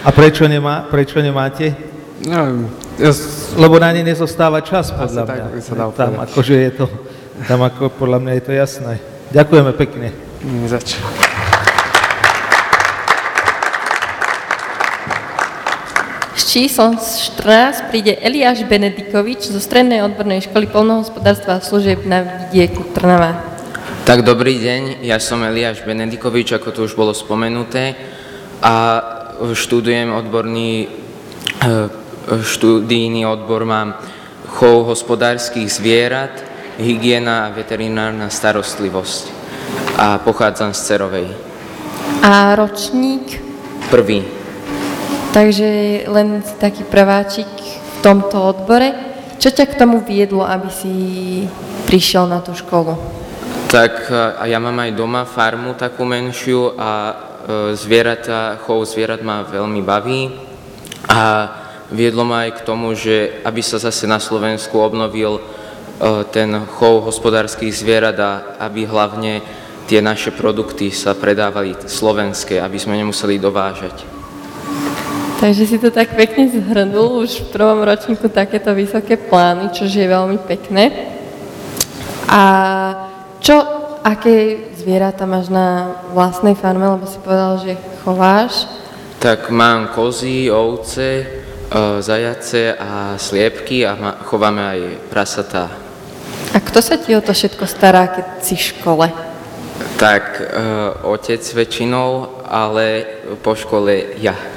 A 0.07 0.15
prečo, 0.15 0.47
nemá, 0.47 0.87
prečo 0.87 1.19
nemáte? 1.19 1.75
Neviem, 2.23 2.71
ja 3.03 3.11
Lebo 3.59 3.83
na 3.83 3.91
ne 3.91 4.07
nezostáva 4.07 4.63
čas, 4.63 4.95
podľa 4.95 5.27
tak 5.27 5.43
mňa. 5.43 5.47
by 5.51 5.59
sa 5.59 5.73
dalo 5.75 5.91
tam 5.91 6.23
akože 6.23 6.55
je 6.55 6.71
to, 6.71 6.87
tam 7.51 7.67
ako 7.67 7.91
podľa 7.91 8.23
mňa 8.23 8.31
je 8.39 8.43
to 8.47 8.53
jasné. 8.55 8.93
Ďakujeme 9.35 9.71
pekne. 9.75 10.15
nie 10.47 11.36
číslom 16.47 16.95
14 16.95 17.91
príde 17.91 18.15
Eliáš 18.23 18.63
Benedikovič 18.63 19.51
zo 19.51 19.59
Strednej 19.59 19.99
odbornej 19.99 20.47
školy 20.47 20.71
polnohospodárstva 20.71 21.59
a 21.59 21.63
služieb 21.63 22.07
na 22.07 22.47
vidieku 22.47 22.87
Trnava. 22.95 23.35
Tak 24.07 24.23
dobrý 24.23 24.55
deň, 24.55 25.03
ja 25.03 25.19
som 25.19 25.43
Eliáš 25.43 25.83
Benedikovič, 25.83 26.55
ako 26.55 26.71
to 26.71 26.79
už 26.87 26.95
bolo 26.95 27.11
spomenuté 27.11 27.99
a 28.63 29.03
študujem 29.43 30.07
odborný, 30.15 30.87
eh, 30.87 31.91
študijný 32.31 33.27
odbor 33.27 33.67
mám 33.67 33.99
chov 34.47 34.87
hospodárskych 34.87 35.67
zvierat, 35.67 36.31
hygiena 36.79 37.51
a 37.51 37.51
veterinárna 37.51 38.31
starostlivosť 38.31 39.23
a 39.99 40.23
pochádzam 40.23 40.71
z 40.71 40.79
Cerovej. 40.79 41.27
A 42.23 42.55
ročník, 42.55 43.43
Prvý. 43.91 44.36
Takže 45.31 46.03
len 46.07 46.43
taký 46.59 46.83
prváčik 46.87 47.47
v 47.47 47.97
tomto 48.01 48.37
odbore. 48.39 48.93
Čo 49.37 49.53
ťa 49.53 49.65
k 49.69 49.77
tomu 49.77 50.01
viedlo, 50.01 50.41
aby 50.41 50.69
si 50.73 50.93
prišiel 51.85 52.25
na 52.25 52.41
tú 52.41 52.57
školu? 52.57 52.97
Tak 53.67 54.09
a 54.39 54.43
ja 54.47 54.57
mám 54.63 54.79
aj 54.79 54.95
doma 54.95 55.27
farmu 55.27 55.75
takú 55.75 56.07
menšiu 56.07 56.73
a 56.79 56.91
e, 57.11 57.13
zvieratá, 57.75 58.55
chov 58.63 58.87
zvierat 58.87 59.19
ma 59.19 59.43
veľmi 59.43 59.83
baví 59.83 60.31
a 61.11 61.51
viedlo 61.91 62.23
ma 62.23 62.47
aj 62.47 62.51
k 62.57 62.65
tomu, 62.65 62.95
že 62.95 63.43
aby 63.43 63.59
sa 63.59 63.75
zase 63.75 64.07
na 64.07 64.23
Slovensku 64.23 64.79
obnovil 64.79 65.37
e, 65.37 65.41
ten 66.31 66.49
chov 66.79 67.05
hospodárskych 67.11 67.75
zvierat 67.75 68.17
a 68.17 68.31
aby 68.63 68.87
hlavne 68.87 69.43
tie 69.83 69.99
naše 69.99 70.31
produkty 70.31 70.91
sa 70.91 71.15
predávali 71.15 71.75
slovenské, 71.75 72.59
aby 72.63 72.79
sme 72.79 72.99
nemuseli 72.99 73.35
dovážať. 73.35 74.16
Takže 75.37 75.69
si 75.69 75.77
to 75.77 75.93
tak 75.93 76.17
pekne 76.17 76.49
zhrnul 76.49 77.21
už 77.21 77.45
v 77.45 77.51
prvom 77.53 77.85
ročníku 77.85 78.25
takéto 78.25 78.73
vysoké 78.73 79.21
plány, 79.21 79.69
čo 79.69 79.85
je 79.85 80.09
veľmi 80.09 80.41
pekné. 80.49 80.89
A 82.25 82.41
čo, 83.37 83.61
aké 84.01 84.65
zvieratá 84.81 85.29
máš 85.29 85.53
na 85.53 85.93
vlastnej 86.09 86.57
farme, 86.57 86.89
lebo 86.89 87.05
si 87.05 87.21
povedal, 87.21 87.61
že 87.61 87.77
chováš? 88.01 88.65
Tak 89.21 89.53
mám 89.53 89.93
kozy, 89.93 90.49
ovce, 90.49 91.05
e, 91.21 91.25
zajace 92.01 92.73
a 92.73 93.13
sliepky 93.21 93.85
a 93.85 94.17
chováme 94.25 94.61
aj 94.65 94.79
prasatá. 95.13 95.69
A 96.49 96.57
kto 96.57 96.81
sa 96.81 96.97
ti 96.97 97.13
o 97.13 97.21
to 97.21 97.37
všetko 97.37 97.69
stará, 97.69 98.09
keď 98.09 98.25
si 98.41 98.57
v 98.57 98.67
škole? 98.73 99.05
Tak 100.01 100.23
e, 100.41 100.43
otec 101.05 101.45
väčšinou, 101.45 102.41
ale 102.49 103.05
po 103.45 103.53
škole 103.53 104.17
ja. 104.17 104.56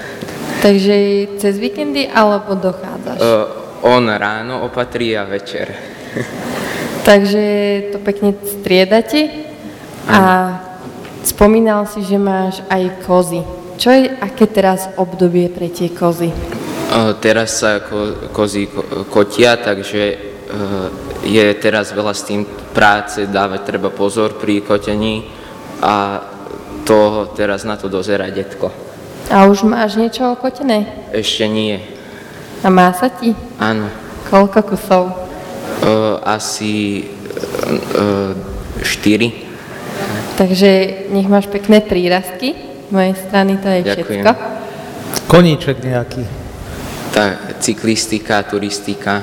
Takže 0.61 0.95
cez 1.41 1.57
víkendy 1.57 2.05
alebo 2.05 2.53
dochádzaš? 2.53 3.19
E, 3.19 3.29
on 3.83 4.05
ráno 4.09 4.61
opatrí 4.69 5.17
a 5.17 5.25
večer. 5.25 5.73
Takže 7.09 7.45
to 7.97 7.99
pekne 8.05 8.37
striedate 8.45 9.49
a 10.05 10.21
spomínal 11.25 11.89
si, 11.89 12.05
že 12.05 12.21
máš 12.21 12.61
aj 12.69 13.09
kozy. 13.09 13.41
Čo 13.81 13.89
je, 13.89 14.13
aké 14.21 14.45
teraz 14.45 14.93
obdobie 15.01 15.49
pre 15.49 15.73
tie 15.73 15.89
kozy? 15.89 16.29
Teraz 17.25 17.65
sa 17.65 17.81
ko, 17.81 18.29
kozy 18.29 18.69
ko, 18.69 19.09
kotia, 19.09 19.57
takže 19.57 20.03
e, 20.13 20.17
je 21.25 21.47
teraz 21.57 21.95
veľa 21.95 22.13
s 22.13 22.27
tým 22.29 22.45
práce, 22.77 23.25
dávať 23.25 23.61
treba 23.65 23.89
pozor 23.89 24.37
pri 24.37 24.61
kotení 24.61 25.25
a 25.81 26.21
to 26.85 27.31
teraz 27.33 27.65
na 27.65 27.81
to 27.81 27.89
dozera 27.89 28.29
detko. 28.29 28.90
A 29.31 29.47
už 29.47 29.63
máš 29.63 29.95
niečo 29.95 30.27
okotené? 30.35 30.91
Ešte 31.15 31.47
nie. 31.47 31.79
A 32.61 32.69
má 32.69 32.91
sa 32.91 33.07
ti? 33.07 33.31
Áno. 33.63 33.87
Koľko 34.27 34.75
kusov? 34.75 35.05
E, 35.07 35.15
asi 36.27 37.07
e, 37.07 38.05
štyri. 38.83 39.47
Takže 40.35 40.71
nech 41.15 41.31
máš 41.31 41.47
pekné 41.47 41.79
prírastky. 41.79 42.59
Z 42.59 42.91
mojej 42.91 43.15
strany 43.15 43.55
to 43.63 43.71
je 43.71 43.81
Ďakujem. 43.87 44.27
všetko. 44.27 44.31
Koníček 45.31 45.77
nejaký. 45.79 46.27
Tá 47.15 47.55
cyklistika, 47.63 48.43
turistika, 48.43 49.23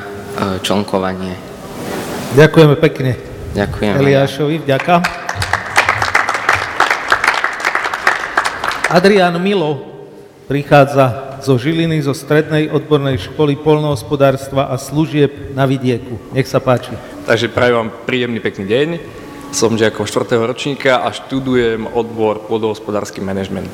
člnkovanie. 0.63 1.35
Ďakujeme 2.31 2.75
pekne. 2.79 3.11
Ďakujem. 3.51 3.91
Eliášovi, 3.99 4.55
vďaka. 4.63 5.03
Adrián 8.87 9.35
Milo 9.43 9.96
prichádza 10.47 11.35
zo 11.43 11.59
Žiliny, 11.59 11.99
zo 11.99 12.15
Strednej 12.15 12.71
odbornej 12.71 13.19
školy 13.19 13.59
polnohospodárstva 13.59 14.71
a 14.71 14.79
služieb 14.79 15.51
na 15.51 15.67
vidieku. 15.67 16.15
Nech 16.31 16.47
sa 16.47 16.63
páči. 16.63 16.95
Takže 17.27 17.51
prajem 17.51 17.75
vám 17.75 17.89
príjemný 18.07 18.39
pekný 18.39 18.65
deň. 18.65 18.89
som 19.51 19.75
žiakom 19.75 20.07
4. 20.07 20.39
ročníka 20.43 21.03
a 21.03 21.11
študujem 21.11 21.87
odbor 21.91 22.47
pôdohospodársky 22.47 23.19
manažment. 23.23 23.71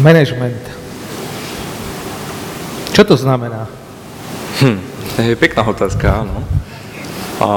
Management. 0.00 0.60
Čo 2.92 3.04
to 3.04 3.16
znamená? 3.16 3.68
Hm, 4.60 4.80
to 5.16 5.18
je 5.20 5.36
pekná 5.36 5.64
otázka, 5.64 6.24
áno. 6.24 6.40
A, 7.40 7.48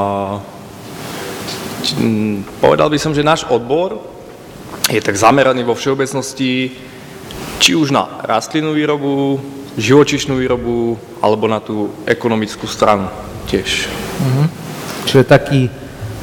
či, 1.83 1.91
m, 1.99 2.43
povedal 2.59 2.91
by 2.91 2.99
som, 2.99 3.15
že 3.15 3.23
náš 3.23 3.47
odbor 3.47 3.99
je 4.91 4.99
tak 4.99 5.15
zameraný 5.15 5.63
vo 5.63 5.75
všeobecnosti 5.75 6.71
či 7.59 7.75
už 7.75 7.91
na 7.91 8.07
rastlinnú 8.23 8.71
výrobu, 8.71 9.37
živočišnú 9.75 10.39
výrobu, 10.39 10.95
alebo 11.19 11.45
na 11.45 11.59
tú 11.59 11.91
ekonomickú 12.07 12.65
stranu 12.65 13.11
tiež. 13.51 13.91
Čiže 15.05 15.27
taký 15.27 15.67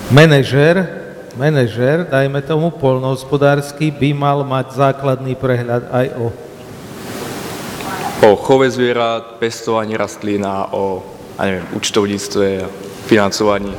manažer, 0.08 0.88
manažer, 1.36 2.08
dajme 2.08 2.40
tomu 2.40 2.72
polnohospodársky, 2.72 3.92
by 3.92 4.16
mal 4.16 4.38
mať 4.42 4.72
základný 4.74 5.36
prehľad 5.36 5.92
aj 5.92 6.06
o... 6.16 6.26
O 8.24 8.32
chove 8.40 8.72
zvierat, 8.72 9.36
pestovaní 9.36 9.92
rastlín 9.92 10.40
a 10.42 10.72
o, 10.72 11.04
a 11.36 11.46
neviem, 11.46 11.68
účtovníctve 11.76 12.64
a 12.64 12.66
financovaní. 13.06 13.76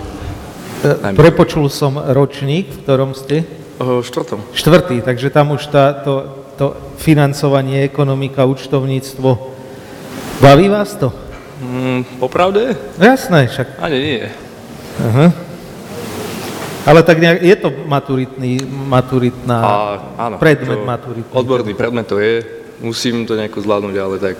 E. 0.85 1.17
Prepočul 1.17 1.65
som 1.73 1.97
ročník, 1.97 2.69
v 2.69 2.77
ktorom 2.85 3.17
ste? 3.17 3.43
O 3.81 4.05
štvrtom. 4.05 4.45
Štvrtý, 4.53 5.01
takže 5.01 5.33
tam 5.33 5.57
už 5.57 5.73
tá, 5.73 5.93
to, 6.05 6.45
to 6.57 6.73
financovanie, 6.97 7.85
ekonomika, 7.85 8.45
účtovníctvo. 8.49 9.29
Baví 10.41 10.67
vás 10.69 10.97
to? 10.97 11.13
Mm, 11.61 12.03
popravde? 12.19 12.77
Jasné, 12.97 13.47
však. 13.47 13.67
Ani 13.81 13.97
nie. 13.97 14.25
Aha. 15.01 15.25
Ale 16.87 17.03
tak 17.03 17.19
nejak, 17.19 17.43
je 17.43 17.55
to 17.59 17.69
maturitný, 17.85 18.63
maturitná, 18.65 19.59
A, 19.59 19.73
áno, 20.17 20.35
predmet 20.39 20.79
to 20.79 20.87
maturitný. 20.87 21.33
Odborný 21.35 21.73
predmet 21.75 22.07
to 22.07 22.15
je, 22.15 22.45
musím 22.79 23.27
to 23.27 23.35
nejako 23.35 23.59
zvládnuť, 23.59 23.95
ale 23.99 24.15
tak 24.23 24.39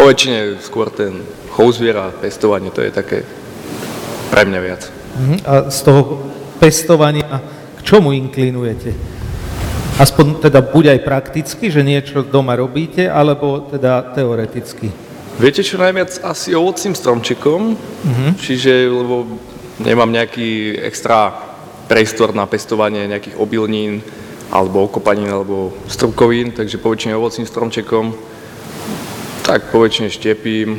po 0.00 0.08
väčšine 0.08 0.64
skôr 0.64 0.88
ten 0.88 1.20
chov 1.52 1.76
zviera, 1.76 2.08
pestovanie, 2.08 2.72
to 2.72 2.80
je 2.80 2.88
také 2.88 3.18
pre 4.32 4.48
mňa 4.48 4.60
viac. 4.64 4.82
Mhm. 5.14 5.36
A 5.44 5.52
z 5.68 5.78
toho 5.84 6.02
pestovania, 6.56 7.44
k 7.76 7.80
čomu 7.84 8.16
inklinujete? 8.16 9.13
Aspoň 9.94 10.42
teda 10.42 10.58
buď 10.58 10.98
aj 10.98 11.00
prakticky, 11.06 11.70
že 11.70 11.86
niečo 11.86 12.26
doma 12.26 12.58
robíte, 12.58 13.06
alebo 13.06 13.62
teda 13.70 14.02
teoreticky. 14.10 14.90
Viete 15.38 15.62
čo 15.62 15.78
najviac? 15.78 16.18
Asi 16.26 16.50
ovocným 16.50 16.98
stromčekom, 16.98 17.78
čiže 18.34 18.90
lebo 18.90 19.38
nemám 19.78 20.10
nejaký 20.10 20.78
extra 20.82 21.30
priestor 21.86 22.34
na 22.34 22.42
pestovanie 22.46 23.06
nejakých 23.06 23.38
obilnín, 23.38 24.02
alebo 24.50 24.82
okopanín, 24.90 25.30
alebo 25.30 25.70
strúkovín, 25.86 26.50
takže 26.50 26.82
po 26.82 26.90
väčšine 26.90 27.14
ovocným 27.14 27.46
stromčekom, 27.46 28.14
tak 29.46 29.70
po 29.70 29.78
väčšine 29.78 30.10
štiepím, 30.10 30.74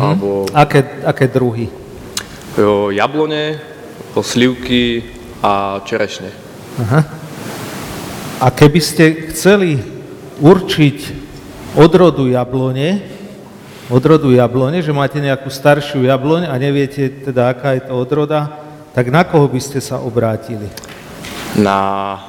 alebo 0.00 0.48
Aké, 0.56 1.04
aké 1.04 1.28
druhy? 1.28 1.68
jo, 2.56 2.88
jablone, 2.88 3.60
slivky 4.24 5.04
a 5.44 5.84
čerešne. 5.84 6.32
Aha. 6.80 7.23
A 8.44 8.52
keby 8.52 8.76
ste 8.76 9.32
chceli 9.32 9.80
určiť 10.36 11.16
odrodu 11.80 12.28
jablone, 12.28 13.00
odrodu 13.88 14.28
jablone, 14.36 14.84
že 14.84 14.92
máte 14.92 15.16
nejakú 15.16 15.48
staršiu 15.48 16.04
jabloň 16.04 16.52
a 16.52 16.54
neviete 16.60 17.08
teda, 17.24 17.48
aká 17.48 17.72
je 17.72 17.88
to 17.88 17.96
odroda, 17.96 18.52
tak 18.92 19.08
na 19.08 19.24
koho 19.24 19.48
by 19.48 19.56
ste 19.64 19.80
sa 19.80 19.96
obrátili? 19.96 20.68
Na 21.56 22.20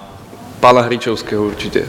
pána 0.63 0.87
Hričovského 0.87 1.43
určite. 1.43 1.83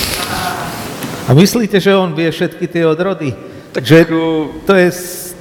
A 1.28 1.36
myslíte, 1.36 1.76
že 1.76 1.94
on 1.94 2.16
vie 2.16 2.26
všetky 2.26 2.66
tie 2.66 2.88
odrody? 2.88 3.36
Tak, 3.70 3.84
že 3.86 4.02
uh, 4.08 4.50
to 4.66 4.74
je 4.74 4.88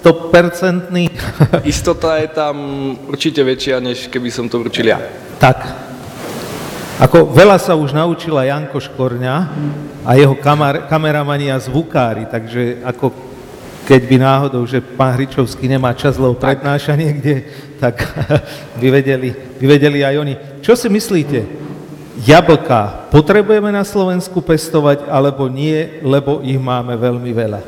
100%? 0.04 0.94
Istota 1.66 2.20
je 2.22 2.28
tam 2.30 2.56
určite 3.08 3.42
väčšia, 3.42 3.80
než 3.82 4.12
keby 4.12 4.30
som 4.30 4.52
to 4.52 4.60
určil 4.62 4.86
ja. 4.86 5.00
tak. 5.40 5.89
Ako 7.00 7.32
veľa 7.32 7.56
sa 7.56 7.80
už 7.80 7.96
naučila 7.96 8.44
Janko 8.44 8.76
Škorňa 8.76 9.36
a 10.04 10.12
jeho 10.20 10.36
kamar, 10.36 10.84
kameramani 10.92 11.48
a 11.48 11.56
zvukári, 11.56 12.28
takže 12.28 12.84
ako 12.84 13.16
keď 13.88 14.02
by 14.04 14.18
náhodou, 14.20 14.64
že 14.68 14.84
pán 14.84 15.16
Hričovský 15.16 15.66
nemá 15.66 15.96
čas, 15.96 16.20
lebo 16.20 16.36
prednáša 16.36 17.00
niekde, 17.00 17.48
tak 17.80 18.04
by 18.84 18.88
vedeli, 18.92 19.32
by 19.32 19.66
vedeli 19.66 20.04
aj 20.04 20.16
oni. 20.20 20.34
Čo 20.60 20.76
si 20.76 20.92
myslíte? 20.92 21.40
Jablka 22.20 23.08
potrebujeme 23.10 23.72
na 23.72 23.88
Slovensku 23.88 24.44
pestovať, 24.44 25.08
alebo 25.08 25.48
nie, 25.48 26.04
lebo 26.04 26.44
ich 26.44 26.60
máme 26.60 27.00
veľmi 27.00 27.32
veľa? 27.32 27.62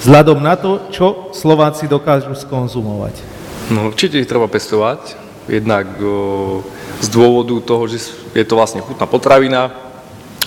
Vzhľadom 0.00 0.40
na 0.40 0.56
to, 0.56 0.88
čo 0.88 1.30
Slováci 1.36 1.84
dokážu 1.84 2.32
skonzumovať. 2.32 3.20
No 3.68 3.92
určite 3.92 4.16
ich 4.16 4.26
treba 4.26 4.48
pestovať, 4.48 5.25
jednak 5.46 5.86
z 7.00 7.08
dôvodu 7.08 7.54
toho, 7.62 7.86
že 7.86 8.10
je 8.34 8.44
to 8.44 8.58
vlastne 8.58 8.82
chutná 8.82 9.06
potravina 9.06 9.70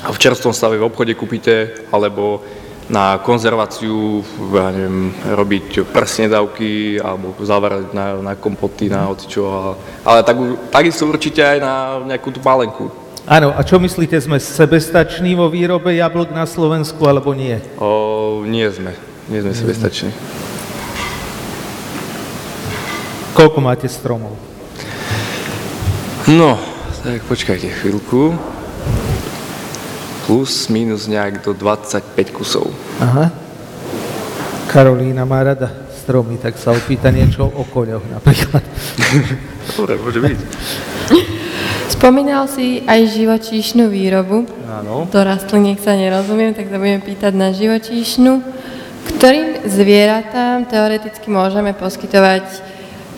a 0.03 0.09
v 0.11 0.21
čerstvom 0.21 0.55
stave 0.55 0.79
v 0.79 0.87
obchode 0.87 1.11
kúpite, 1.15 1.87
alebo 1.91 2.43
na 2.89 3.21
konzerváciu, 3.21 4.25
ja 4.49 4.73
neviem, 4.73 5.13
robiť 5.13 5.85
prsnedávky 5.93 6.97
alebo 6.97 7.37
zavárať 7.37 7.93
na, 7.93 8.05
na 8.17 8.33
kompoty, 8.33 8.89
na 8.89 9.05
hocičo, 9.05 9.45
ale, 10.01 10.25
tak, 10.25 10.35
takisto 10.73 11.05
určite 11.05 11.45
aj 11.45 11.59
na 11.61 11.73
nejakú 12.01 12.33
tú 12.33 12.41
pálenku. 12.41 12.89
Áno, 13.29 13.53
a 13.53 13.61
čo 13.61 13.77
myslíte, 13.77 14.17
sme 14.17 14.41
sebestační 14.41 15.37
vo 15.37 15.53
výrobe 15.53 15.93
jablk 15.93 16.33
na 16.33 16.49
Slovensku, 16.49 17.05
alebo 17.05 17.37
nie? 17.37 17.61
O, 17.77 18.41
nie 18.41 18.65
sme, 18.73 18.97
nie 19.29 19.45
sme 19.45 19.53
sebestační. 19.53 20.09
Koľko 23.37 23.61
máte 23.61 23.85
stromov? 23.85 24.48
No, 26.29 26.61
tak 27.01 27.25
počkajte 27.25 27.73
chvíľku. 27.81 28.37
Plus, 30.29 30.69
minus 30.69 31.09
nejak 31.09 31.41
do 31.41 31.57
25 31.57 32.05
kusov. 32.29 32.69
Aha. 33.01 33.33
Karolína 34.69 35.25
má 35.25 35.41
rada 35.41 35.73
stromy, 35.89 36.37
tak 36.37 36.61
sa 36.61 36.69
opýta 36.69 37.09
niečo 37.09 37.49
o 37.49 37.65
koľoch 37.65 38.05
napríklad. 38.13 38.61
Dobre, 39.73 39.97
môže 39.97 40.21
byť. 40.21 40.37
Spomínal 41.97 42.45
si 42.45 42.85
aj 42.85 43.09
živočíšnu 43.09 43.89
výrobu. 43.89 44.45
Áno. 44.69 45.09
Do 45.09 45.19
rastliniek 45.25 45.81
sa 45.81 45.97
nerozumiem, 45.97 46.53
tak 46.53 46.69
sa 46.69 46.77
budem 46.77 47.01
pýtať 47.01 47.33
na 47.33 47.49
živočíšnu. 47.49 48.45
Ktorým 49.17 49.65
zvieratám 49.65 50.69
teoreticky 50.69 51.25
môžeme 51.33 51.73
poskytovať 51.73 52.45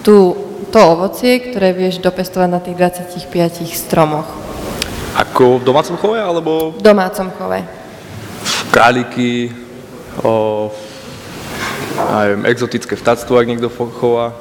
tú, 0.01 0.37
to 0.69 0.79
ovocie, 0.81 1.39
ktoré 1.51 1.73
vieš 1.73 2.01
dopestovať 2.01 2.49
na 2.49 2.59
tých 2.61 2.77
25 2.77 3.65
stromoch 3.69 4.29
Ako 5.17 5.59
v 5.59 5.63
domácom 5.67 5.95
chove, 5.99 6.17
alebo 6.17 6.73
v 6.75 6.81
domácom 6.81 7.29
chove? 7.35 7.81
králiky, 8.71 9.51
o, 10.23 10.71
neviem, 12.23 12.47
exotické 12.47 12.95
vtáctvo, 12.95 13.35
ak 13.35 13.47
niekto 13.51 13.67
chová. 13.69 14.31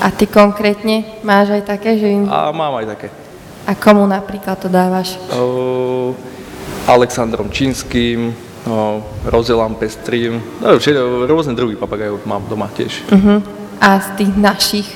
A 0.00 0.08
ty 0.08 0.24
konkrétne 0.24 1.20
máš 1.20 1.52
aj 1.52 1.62
také, 1.68 2.00
že 2.00 2.08
im... 2.08 2.24
A 2.32 2.48
mám 2.56 2.80
aj 2.80 2.96
také. 2.96 3.08
A 3.68 3.76
komu 3.76 4.08
napríklad 4.08 4.56
to 4.56 4.72
dávaš? 4.72 5.20
O, 5.28 6.16
Alexandrom 6.88 7.52
Čínskym, 7.52 8.32
o, 8.64 9.04
Rozelám 9.28 9.76
Pestrým, 9.76 10.40
no, 10.64 10.80
rôzne 11.28 11.52
druhy 11.52 11.76
papagajov 11.76 12.24
mám 12.24 12.48
doma 12.48 12.72
tiež. 12.72 13.04
Uh-huh. 13.12 13.44
A 13.78 14.02
z 14.02 14.08
tých 14.18 14.32
našich, 14.34 14.88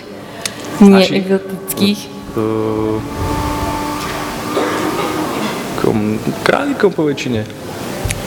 neexotických? 0.83 2.01
O, 2.35 2.99
kom, 5.79 6.19
králikom 6.43 6.91
po 6.91 7.07
väčšine. 7.07 7.47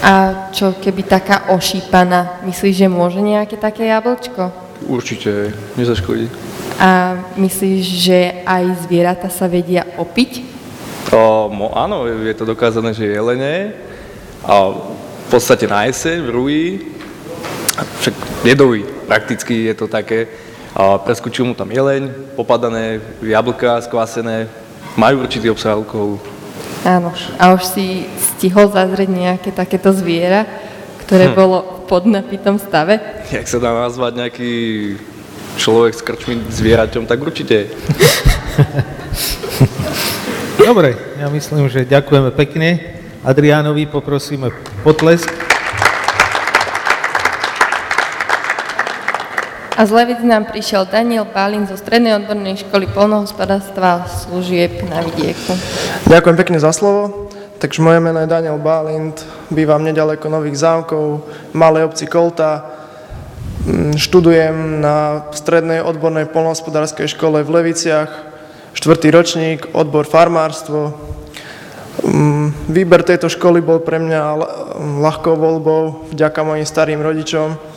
A 0.06 0.48
čo 0.54 0.78
keby 0.78 1.02
taká 1.04 1.50
ošípaná, 1.52 2.46
myslíš, 2.46 2.86
že 2.86 2.88
môže 2.88 3.20
nejaké 3.20 3.58
také 3.58 3.90
jablčko? 3.90 4.54
Určite 4.86 5.56
nezaškodí. 5.76 6.30
A 6.78 7.20
myslíš, 7.40 7.84
že 7.84 8.20
aj 8.44 8.86
zvieratá 8.86 9.32
sa 9.32 9.48
vedia 9.50 9.88
opiť? 9.98 10.46
O, 11.10 11.48
mo, 11.50 11.72
áno, 11.74 12.06
je 12.08 12.36
to 12.36 12.46
dokázané, 12.46 12.94
že 12.94 13.12
jelene 13.12 13.74
a 14.46 14.72
v 14.72 15.28
podstate 15.32 15.66
na 15.66 15.90
jeseň 15.90 16.22
v 16.22 16.30
rúji, 16.30 16.66
však 17.76 18.16
jedový, 18.46 18.86
prakticky 19.10 19.66
je 19.72 19.74
to 19.74 19.88
také, 19.90 20.28
a 20.76 21.00
preskočil 21.00 21.48
mu 21.48 21.56
tam 21.56 21.72
jeleň, 21.72 22.36
popadané 22.36 23.00
jablka 23.24 23.80
skvasené, 23.88 24.52
majú 25.00 25.24
určitý 25.24 25.48
obsah 25.48 25.72
alkoholu. 25.72 26.20
Áno. 26.84 27.16
A 27.40 27.56
už 27.56 27.64
si 27.64 28.06
stihol 28.20 28.68
zazrieť 28.68 29.08
nejaké 29.08 29.50
takéto 29.56 29.96
zviera, 29.96 30.44
ktoré 31.08 31.32
Hm. 31.32 31.36
bolo 31.36 31.58
v 31.64 31.80
podnapitom 31.88 32.60
stave? 32.60 33.00
Jak 33.32 33.48
sa 33.48 33.58
dá 33.58 33.72
nazvať 33.72 34.20
nejaký 34.20 34.54
človek 35.56 35.96
s 35.96 36.04
krčmi 36.04 36.44
zvieraťom, 36.52 37.08
tak 37.08 37.24
určite. 37.24 37.72
Dobre, 40.60 40.98
ja 41.16 41.32
myslím, 41.32 41.72
že 41.72 41.88
ďakujeme 41.88 42.36
pekne. 42.36 42.84
Adriánovi 43.24 43.88
poprosíme 43.88 44.52
potlesk. 44.84 45.45
A 49.76 49.84
z 49.84 49.92
Levic 49.92 50.24
nám 50.24 50.48
prišiel 50.48 50.88
Daniel 50.88 51.28
Pálin 51.28 51.68
zo 51.68 51.76
Strednej 51.76 52.16
odbornej 52.16 52.64
školy 52.64 52.88
polnohospodárstva 52.96 54.08
služieb 54.08 54.88
na 54.88 55.04
vidieku. 55.04 55.52
Ďakujem 56.08 56.38
pekne 56.40 56.64
za 56.64 56.72
slovo. 56.72 57.28
Takže 57.60 57.84
moje 57.84 58.00
meno 58.00 58.24
je 58.24 58.32
Daniel 58.32 58.56
Bálint, 58.56 59.20
bývam 59.52 59.84
nedaleko 59.84 60.32
Nových 60.32 60.64
zámkov, 60.64 61.28
malej 61.52 61.92
obci 61.92 62.08
Kolta. 62.08 62.72
Mm, 63.68 64.00
Študujem 64.00 64.80
na 64.80 65.28
Strednej 65.36 65.84
odbornej 65.84 66.32
polnohospodárskej 66.32 67.12
škole 67.12 67.44
v 67.44 67.60
Leviciach, 67.60 68.12
štvrtý 68.72 69.12
ročník, 69.12 69.60
odbor 69.76 70.08
farmárstvo. 70.08 70.96
Mm, 72.00 72.56
Výber 72.72 73.04
tejto 73.04 73.28
školy 73.28 73.60
bol 73.60 73.84
pre 73.84 74.00
mňa 74.00 74.22
ľahkou 75.04 75.36
voľbou 75.36 76.16
vďaka 76.16 76.40
mojim 76.48 76.64
starým 76.64 77.04
rodičom, 77.04 77.75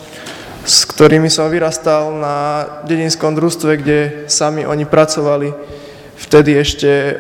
s 0.69 0.85
ktorými 0.85 1.33
som 1.33 1.49
vyrastal 1.49 2.13
na 2.13 2.69
dedinskom 2.85 3.33
družstve, 3.33 3.81
kde 3.81 3.99
sami 4.29 4.69
oni 4.69 4.85
pracovali. 4.85 5.57
Vtedy 6.21 6.61
ešte 6.61 7.17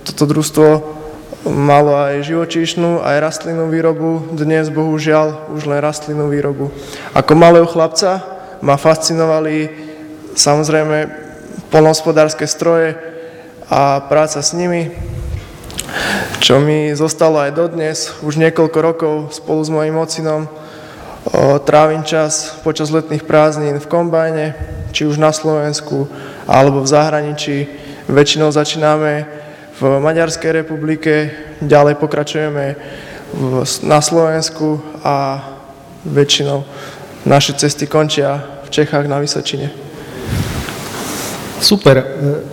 toto 0.00 0.24
družstvo 0.24 0.96
malo 1.44 1.92
aj 1.92 2.24
živočíšnu, 2.24 3.04
aj 3.04 3.20
rastlinnú 3.20 3.68
výrobu. 3.68 4.32
Dnes 4.32 4.72
bohužiaľ 4.72 5.52
už 5.52 5.68
len 5.68 5.84
rastlinnú 5.84 6.32
výrobu. 6.32 6.72
Ako 7.12 7.36
malého 7.36 7.68
chlapca 7.68 8.24
ma 8.64 8.80
fascinovali 8.80 9.68
samozrejme 10.32 11.12
polnohospodárske 11.68 12.48
stroje 12.48 12.96
a 13.68 14.00
práca 14.08 14.40
s 14.40 14.56
nimi, 14.56 14.88
čo 16.40 16.64
mi 16.64 16.96
zostalo 16.96 17.44
aj 17.44 17.52
dodnes, 17.52 18.16
už 18.24 18.40
niekoľko 18.40 18.78
rokov 18.80 19.14
spolu 19.36 19.60
s 19.60 19.68
mojim 19.68 20.00
ocinom. 20.00 20.48
Trávim 21.66 22.06
čas 22.06 22.54
počas 22.62 22.94
letných 22.94 23.26
prázdnin 23.26 23.82
v 23.82 23.90
kombajne, 23.90 24.46
či 24.94 25.10
už 25.10 25.18
na 25.18 25.34
Slovensku 25.34 26.06
alebo 26.46 26.86
v 26.86 26.88
zahraničí. 26.88 27.56
Väčšinou 28.06 28.54
začíname 28.54 29.26
v 29.76 29.82
Maďarskej 29.98 30.62
republike, 30.62 31.34
ďalej 31.58 31.98
pokračujeme 31.98 32.78
na 33.82 33.98
Slovensku 33.98 34.78
a 35.02 35.42
väčšinou 36.06 36.62
naše 37.26 37.58
cesty 37.58 37.90
končia 37.90 38.62
v 38.62 38.70
Čechách 38.70 39.10
na 39.10 39.18
Vysočine. 39.18 39.74
Super. 41.58 42.06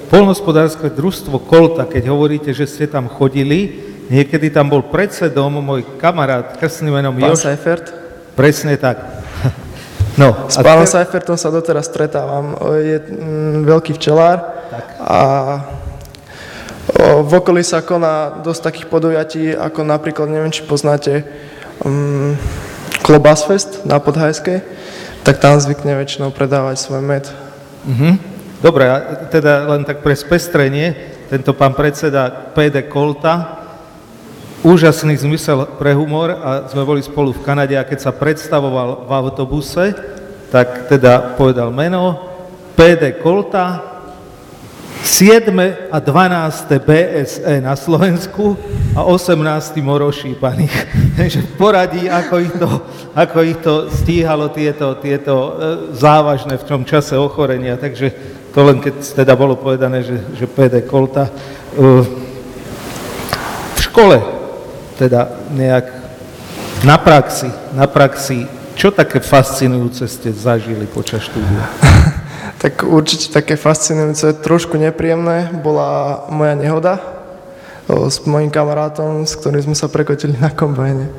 Polnospodárske 0.10 0.90
družstvo 0.90 1.38
Kolta, 1.46 1.86
keď 1.86 2.10
hovoríte, 2.10 2.50
že 2.50 2.66
ste 2.66 2.90
tam 2.90 3.06
chodili, 3.06 3.86
niekedy 4.10 4.50
tam 4.50 4.74
bol 4.74 4.82
predsedom 4.82 5.62
môj 5.62 5.86
kamarát 6.02 6.58
krstným 6.58 6.98
menom 6.98 7.14
Pán 7.14 7.38
Jož. 7.38 7.46
Seifert? 7.46 8.03
Presne 8.34 8.78
tak. 8.78 8.98
No, 10.14 10.46
S 10.46 10.62
pánom 10.62 10.86
te- 10.86 10.94
Seifertom 10.94 11.34
sa 11.34 11.50
doteraz 11.50 11.90
stretávam. 11.90 12.54
Je 12.78 13.02
mm, 13.02 13.66
veľký 13.66 13.98
včelár 13.98 14.46
a 15.02 15.22
o, 17.02 17.26
v 17.26 17.32
okolí 17.42 17.66
sa 17.66 17.82
koná 17.82 18.30
dosť 18.46 18.62
takých 18.62 18.88
podujatí, 18.94 19.58
ako 19.58 19.82
napríklad, 19.82 20.30
neviem, 20.30 20.54
či 20.54 20.70
poznáte 20.70 21.26
um, 21.82 22.38
Klobasfest 23.02 23.90
na 23.90 23.98
Podhajskej, 23.98 24.62
tak 25.26 25.42
tam 25.42 25.58
zvykne 25.58 25.98
väčšinou 25.98 26.30
predávať 26.30 26.78
svoj 26.78 27.02
med. 27.02 27.26
Mhm. 27.90 28.10
Dobre, 28.62 28.86
a 28.86 29.28
teda 29.34 29.66
len 29.66 29.82
tak 29.82 30.06
pre 30.06 30.14
spestrenie, 30.14 30.94
tento 31.34 31.58
pán 31.58 31.74
predseda 31.74 32.54
PD 32.54 32.86
Kolta, 32.86 33.63
úžasný 34.64 35.20
zmysel 35.20 35.68
pre 35.76 35.92
humor 35.92 36.32
a 36.32 36.72
sme 36.72 36.88
boli 36.88 37.04
spolu 37.04 37.36
v 37.36 37.44
Kanade 37.44 37.76
a 37.76 37.84
keď 37.84 38.00
sa 38.00 38.16
predstavoval 38.16 39.06
v 39.06 39.12
autobuse, 39.12 39.92
tak 40.48 40.88
teda 40.88 41.36
povedal 41.36 41.70
meno 41.70 42.32
PD 42.74 43.20
Kolta, 43.20 43.94
7. 45.04 45.52
a 45.92 46.00
12. 46.00 46.80
BSE 46.80 47.60
na 47.60 47.76
Slovensku 47.76 48.56
a 48.96 49.04
18. 49.04 49.84
Morošípaných. 49.84 50.76
Takže 51.20 51.44
poradí, 51.60 52.08
ako 52.08 52.36
ich 52.40 52.54
to, 52.56 52.70
ako 53.12 53.38
ich 53.44 53.60
to 53.60 53.92
stíhalo, 53.92 54.48
tieto, 54.48 54.96
tieto 55.04 55.36
e, 55.36 55.52
závažné 55.92 56.56
v 56.56 56.64
tom 56.64 56.88
čase 56.88 57.20
ochorenia. 57.20 57.76
Takže 57.76 58.16
to 58.56 58.64
len 58.64 58.80
keď 58.80 58.96
teda 59.04 59.36
bolo 59.36 59.60
povedané, 59.60 60.08
že, 60.08 60.24
že 60.40 60.48
PD 60.48 60.88
Kolta. 60.88 61.28
E, 61.28 61.32
v 63.76 63.80
škole 63.84 64.43
teda 65.04 65.28
nejak 65.52 65.92
na 66.88 66.96
praxi, 66.96 67.52
na 67.76 67.92
praxi, 67.92 68.48
čo 68.80 68.88
také 68.88 69.20
fascinujúce 69.20 70.08
ste 70.08 70.32
zažili 70.32 70.88
počas 70.88 71.28
štúdia? 71.28 71.68
Tak 72.64 72.88
určite 72.88 73.28
také 73.28 73.60
fascinujúce, 73.60 74.40
trošku 74.40 74.80
nepríjemné 74.80 75.52
bola 75.52 76.24
moja 76.32 76.56
nehoda 76.56 76.96
s 77.92 78.24
mojim 78.24 78.48
kamarátom, 78.48 79.28
s 79.28 79.36
ktorým 79.36 79.68
sme 79.68 79.76
sa 79.76 79.92
prekotili 79.92 80.40
na 80.40 80.48
kombajne. 80.48 81.12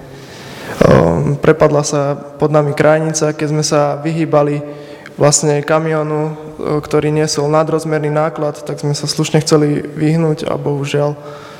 Prepadla 1.44 1.84
sa 1.84 2.16
pod 2.16 2.48
nami 2.48 2.72
krajnica, 2.72 3.36
keď 3.36 3.48
sme 3.52 3.60
sa 3.60 4.00
vyhýbali 4.00 4.64
vlastne 5.20 5.60
kamionu, 5.60 6.32
ktorý 6.80 7.12
niesol 7.12 7.52
nadrozmerný 7.52 8.08
náklad, 8.08 8.64
tak 8.64 8.80
sme 8.80 8.96
sa 8.96 9.04
slušne 9.04 9.44
chceli 9.44 9.84
vyhnúť 9.84 10.48
a 10.48 10.56
bohužiaľ 10.56 11.12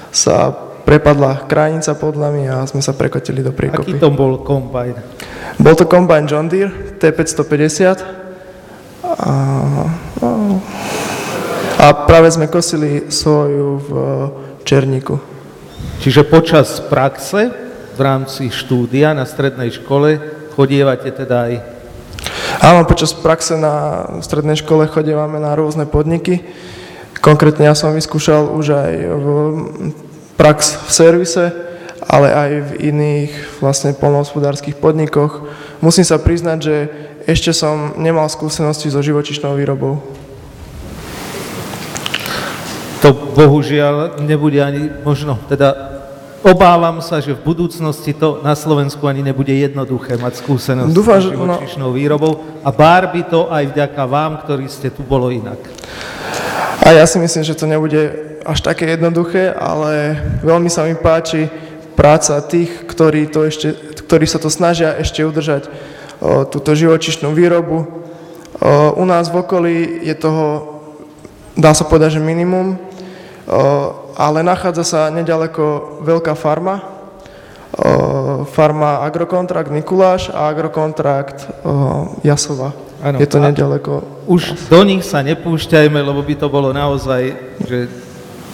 sa 0.08 0.56
prepadla 0.84 1.48
krajnica 1.48 1.96
pod 1.96 2.20
nami 2.20 2.46
a 2.46 2.68
sme 2.68 2.84
sa 2.84 2.92
prekotili 2.92 3.40
do 3.40 3.56
priekopy. 3.56 3.96
Aký 3.96 4.00
to 4.00 4.12
bol 4.12 4.44
kombajn? 4.44 4.94
Bol 5.56 5.74
to 5.74 5.88
kombajn 5.88 6.28
John 6.28 6.46
Deere 6.46 6.96
T550 7.00 8.04
a, 9.04 9.32
no, 10.20 10.60
a 11.80 11.86
práve 12.04 12.28
sme 12.30 12.52
kosili 12.52 13.08
soju 13.08 13.80
v 13.80 13.90
Černíku. 14.64 15.16
Čiže 16.04 16.28
počas 16.28 16.84
praxe 16.84 17.48
v 17.94 18.00
rámci 18.00 18.52
štúdia 18.52 19.16
na 19.16 19.24
strednej 19.24 19.72
škole 19.72 20.20
chodievate 20.52 21.10
teda 21.10 21.48
aj 21.48 21.54
Áno, 22.64 22.86
počas 22.86 23.12
praxe 23.12 23.58
na 23.58 24.06
strednej 24.22 24.56
škole 24.56 24.88
chodívame 24.88 25.36
na 25.42 25.52
rôzne 25.52 25.84
podniky. 25.84 26.40
Konkrétne 27.18 27.68
ja 27.68 27.74
som 27.76 27.92
vyskúšal 27.92 28.46
už 28.56 28.66
aj 28.72 28.92
v 29.04 29.26
prax 30.34 30.76
v 30.86 30.90
servise, 30.90 31.44
ale 32.04 32.28
aj 32.30 32.50
v 32.60 32.70
iných 32.92 33.32
vlastne 33.64 33.96
polnohospodárskych 33.96 34.76
podnikoch. 34.76 35.48
Musím 35.80 36.04
sa 36.04 36.20
priznať, 36.20 36.58
že 36.60 36.76
ešte 37.24 37.56
som 37.56 37.96
nemal 37.96 38.28
skúsenosti 38.28 38.92
so 38.92 39.00
živočišnou 39.00 39.56
výrobou. 39.56 40.04
To 43.00 43.12
bohužiaľ 43.12 44.20
nebude 44.24 44.60
ani 44.64 44.88
možno, 45.04 45.36
teda 45.48 45.76
obávam 46.44 47.00
sa, 47.04 47.20
že 47.20 47.36
v 47.36 47.40
budúcnosti 47.40 48.12
to 48.16 48.40
na 48.40 48.52
Slovensku 48.56 49.04
ani 49.08 49.24
nebude 49.24 49.52
jednoduché 49.52 50.16
mať 50.20 50.40
skúsenosť 50.44 50.92
Dúfam, 50.92 51.20
s 51.20 51.32
že- 51.32 51.80
no. 51.80 51.92
výrobou 51.92 52.44
a 52.64 52.68
bár 52.72 53.12
by 53.12 53.22
to 53.28 53.48
aj 53.48 53.72
vďaka 53.72 54.02
vám, 54.04 54.40
ktorí 54.44 54.68
ste 54.68 54.92
tu, 54.92 55.04
bolo 55.04 55.28
inak. 55.32 55.60
A 56.84 56.92
ja 56.92 57.04
si 57.08 57.16
myslím, 57.16 57.44
že 57.44 57.56
to 57.56 57.64
nebude 57.64 58.23
až 58.44 58.61
také 58.61 58.92
jednoduché, 58.92 59.50
ale 59.50 60.20
veľmi 60.44 60.68
sa 60.68 60.85
mi 60.85 60.94
páči 60.94 61.48
práca 61.96 62.38
tých, 62.44 62.85
ktorí, 62.85 63.33
to 63.33 63.48
ešte, 63.48 63.72
ktorí 64.04 64.28
sa 64.28 64.38
to 64.38 64.52
snažia 64.52 64.94
ešte 65.00 65.24
udržať 65.24 65.68
o, 66.20 66.44
túto 66.44 66.76
živočišnú 66.76 67.33
výrobu. 67.33 67.83
O, 67.83 67.87
u 69.00 69.04
nás 69.09 69.33
v 69.33 69.40
okolí 69.40 69.76
je 70.04 70.14
toho, 70.14 70.76
dá 71.57 71.72
sa 71.72 71.88
povedať, 71.88 72.20
že 72.20 72.20
minimum, 72.20 72.76
o, 72.76 72.80
ale 74.14 74.44
nachádza 74.44 74.85
sa 74.85 75.00
nedaleko 75.11 75.98
veľká 76.04 76.37
farma, 76.38 76.94
farma 78.54 79.02
Agrokontrakt 79.02 79.66
Mikuláš 79.66 80.30
a 80.30 80.46
Agrokontrakt 80.46 81.66
Jasova. 82.22 82.70
Áno. 83.02 83.18
Je 83.18 83.26
to 83.26 83.42
nedaleko. 83.42 84.07
Už 84.30 84.70
do 84.70 84.80
nich 84.87 85.02
sa 85.04 85.20
nepúšťajme, 85.20 85.98
lebo 85.98 86.22
by 86.24 86.35
to 86.38 86.48
bolo 86.48 86.72
naozaj, 86.72 87.37
že 87.66 87.90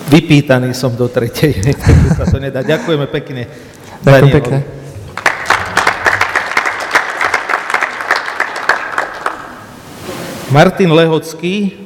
vypýtaný 0.08 0.72
som 0.72 0.96
do 0.96 1.10
tretej. 1.10 1.60
Takže 1.60 2.08
sa 2.18 2.24
to 2.24 2.40
nedá. 2.40 2.64
Ďakujeme 2.64 3.04
pekne. 3.12 3.50
Ďakujem 4.00 4.32
pekne. 4.32 4.58
Martin 10.50 10.90
Lehocký, 10.90 11.80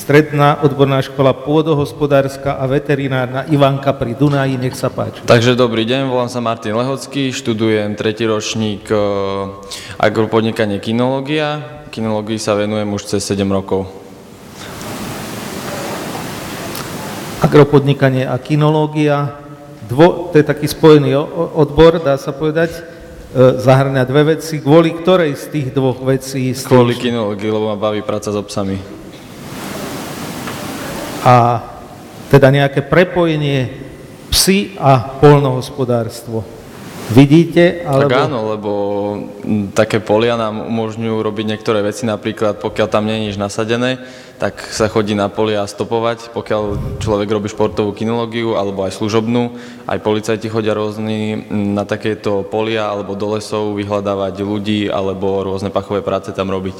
Stredná 0.00 0.58
odborná 0.64 0.98
škola 1.04 1.30
pôdohospodárska 1.30 2.56
a 2.58 2.64
veterinárna 2.66 3.44
Ivanka 3.46 3.94
pri 3.94 4.18
Dunaji, 4.18 4.58
nech 4.58 4.72
sa 4.74 4.90
páči. 4.90 5.22
Takže 5.22 5.54
dobrý 5.54 5.86
deň, 5.86 6.08
volám 6.10 6.26
sa 6.26 6.42
Martin 6.42 6.74
Lehocký, 6.74 7.30
študujem 7.30 7.94
tretí 7.94 8.26
ročník 8.26 8.90
e, 8.90 8.96
agropodnikanie 10.00 10.80
kinológia. 10.82 11.84
Kinológii 11.94 12.42
sa 12.42 12.56
venujem 12.56 12.90
už 12.90 13.06
cez 13.06 13.22
7 13.22 13.44
rokov. 13.52 13.86
Agropodnikanie 17.40 18.28
a 18.28 18.36
kinológia. 18.36 19.40
Dvo, 19.88 20.30
to 20.30 20.38
je 20.38 20.46
taký 20.46 20.70
spojený 20.70 21.16
odbor, 21.56 21.98
dá 21.98 22.14
sa 22.14 22.30
povedať, 22.30 22.70
e, 22.70 22.80
zahrňa 23.58 24.06
dve 24.06 24.38
veci. 24.38 24.62
Kvôli 24.62 24.94
ktorej 24.94 25.34
z 25.34 25.44
tých 25.50 25.68
dvoch 25.74 25.98
vecí 26.04 26.54
Kvôli 26.54 26.94
išli? 26.94 27.10
kinológii, 27.10 27.50
lebo 27.50 27.74
ma 27.74 27.78
baví 27.80 28.04
práca 28.06 28.30
s 28.30 28.38
obsami. 28.38 28.78
A 31.26 31.64
teda 32.30 32.54
nejaké 32.54 32.86
prepojenie 32.86 33.74
psy 34.30 34.78
a 34.78 35.18
polnohospodárstvo. 35.18 36.59
Vidíte? 37.10 37.82
Alebo... 37.82 38.06
Tak 38.06 38.30
áno, 38.30 38.38
lebo 38.54 38.70
také 39.74 39.98
polia 39.98 40.38
nám 40.38 40.62
umožňujú 40.62 41.16
robiť 41.18 41.44
niektoré 41.50 41.82
veci, 41.82 42.06
napríklad 42.06 42.62
pokiaľ 42.62 42.86
tam 42.86 43.10
nie 43.10 43.18
je 43.18 43.24
nič 43.30 43.36
nasadené, 43.36 43.98
tak 44.38 44.62
sa 44.70 44.86
chodí 44.86 45.18
na 45.18 45.26
polia 45.26 45.66
stopovať, 45.66 46.30
pokiaľ 46.30 46.62
človek 47.02 47.28
robí 47.28 47.50
športovú 47.50 47.90
kinológiu 47.92 48.54
alebo 48.54 48.86
aj 48.86 48.94
služobnú, 48.94 49.58
aj 49.90 49.98
policajti 50.06 50.46
chodia 50.46 50.78
rôzni 50.78 51.50
na 51.50 51.82
takéto 51.82 52.46
polia 52.46 52.86
alebo 52.86 53.18
do 53.18 53.34
lesov 53.34 53.74
vyhľadávať 53.74 54.34
ľudí 54.46 54.86
alebo 54.86 55.42
rôzne 55.42 55.74
pachové 55.74 56.06
práce 56.06 56.30
tam 56.30 56.46
robiť. 56.46 56.78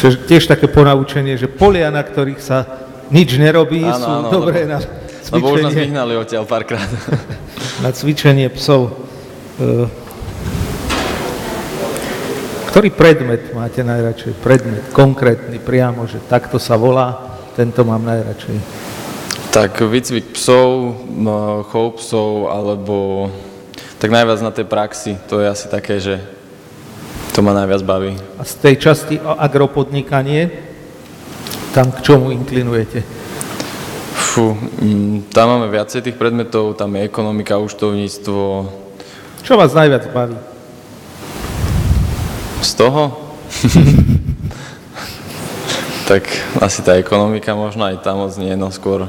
Čiže 0.00 0.24
tiež 0.24 0.48
také 0.48 0.72
ponaučenie, 0.72 1.36
že 1.36 1.52
polia, 1.52 1.92
na 1.92 2.00
ktorých 2.00 2.40
sa 2.40 2.64
nič 3.12 3.36
nerobí, 3.36 3.84
Áno, 3.84 4.00
sú 4.00 4.10
áno, 4.10 4.28
dobré 4.32 4.64
lebo- 4.64 4.72
na 4.72 5.03
Lebo 5.34 5.50
už 5.50 5.66
nás 5.66 5.74
cvičenie, 5.74 5.90
vyhnali 5.90 6.12
odtiaľ 6.14 6.44
párkrát. 6.46 6.86
na 7.84 7.90
cvičenie 7.90 8.46
psov. 8.54 8.94
E, 9.58 9.86
Ktorý 12.74 12.90
predmet 12.90 13.54
máte 13.54 13.86
najradšej? 13.86 14.34
Predmet, 14.42 14.90
konkrétny, 14.90 15.62
priamo, 15.62 16.10
že 16.10 16.18
takto 16.26 16.58
sa 16.58 16.74
volá, 16.74 17.38
tento 17.54 17.86
mám 17.86 18.02
najradšej. 18.02 18.58
Tak 19.54 19.78
výcvik 19.78 20.34
psov, 20.34 20.98
chov 21.70 22.02
psov, 22.02 22.50
alebo 22.50 23.30
tak 24.02 24.10
najviac 24.10 24.42
na 24.42 24.50
tej 24.50 24.66
praxi, 24.66 25.14
to 25.30 25.38
je 25.38 25.46
asi 25.46 25.70
také, 25.70 26.02
že 26.02 26.18
to 27.30 27.46
ma 27.46 27.54
najviac 27.54 27.86
baví. 27.86 28.18
A 28.38 28.42
z 28.42 28.54
tej 28.58 28.74
časti 28.82 29.22
agropodnikanie, 29.22 30.50
tam 31.70 31.94
k 31.94 32.02
čomu 32.02 32.34
inklinujete? 32.34 33.23
Fú, 34.34 34.50
mm, 34.50 35.30
tam 35.30 35.46
máme 35.46 35.70
viacej 35.70 36.10
tých 36.10 36.18
predmetov, 36.18 36.74
tam 36.74 36.90
je 36.98 37.06
ekonomika, 37.06 37.54
účtovníctvo. 37.54 38.66
Čo 39.46 39.54
vás 39.54 39.70
najviac 39.78 40.10
baví? 40.10 40.34
Z 42.58 42.74
toho? 42.74 43.14
tak 46.10 46.26
asi 46.58 46.82
tá 46.82 46.98
ekonomika 46.98 47.54
možno 47.54 47.86
aj 47.86 48.02
tam 48.02 48.26
moc 48.26 48.34
nie, 48.34 48.58
no 48.58 48.74
skôr. 48.74 49.06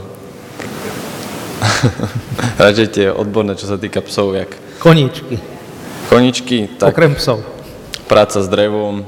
Radšej 2.61 2.87
tie 2.93 3.07
odborné, 3.09 3.57
čo 3.57 3.65
sa 3.65 3.81
týka 3.81 4.05
psov, 4.05 4.37
jak 4.37 4.53
Koníčky, 4.77 5.41
koničky, 6.05 6.69
tak 6.77 6.93
okrem 6.93 7.17
psov. 7.17 7.41
práca 8.05 8.37
s 8.37 8.45
drevom, 8.45 9.01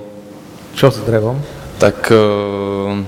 Čo 0.74 0.90
s 0.90 0.98
drevom? 1.06 1.38
tak 1.78 2.10
e, 2.10 3.06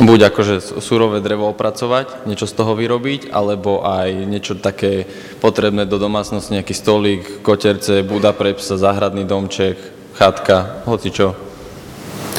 buď 0.00 0.32
akože 0.32 0.80
surové 0.80 1.20
drevo 1.20 1.48
opracovať, 1.52 2.24
niečo 2.24 2.48
z 2.48 2.56
toho 2.56 2.72
vyrobiť, 2.72 3.28
alebo 3.32 3.84
aj 3.84 4.08
niečo 4.24 4.56
také 4.56 5.04
potrebné 5.38 5.84
do 5.84 6.00
domácnosti, 6.00 6.56
nejaký 6.56 6.74
stolík, 6.74 7.22
koterce, 7.44 8.00
buda 8.00 8.32
pre 8.32 8.56
psa, 8.56 8.80
záhradný 8.80 9.28
domček, 9.28 9.76
chatka, 10.16 10.84
hoci 10.88 11.12
čo. 11.12 11.36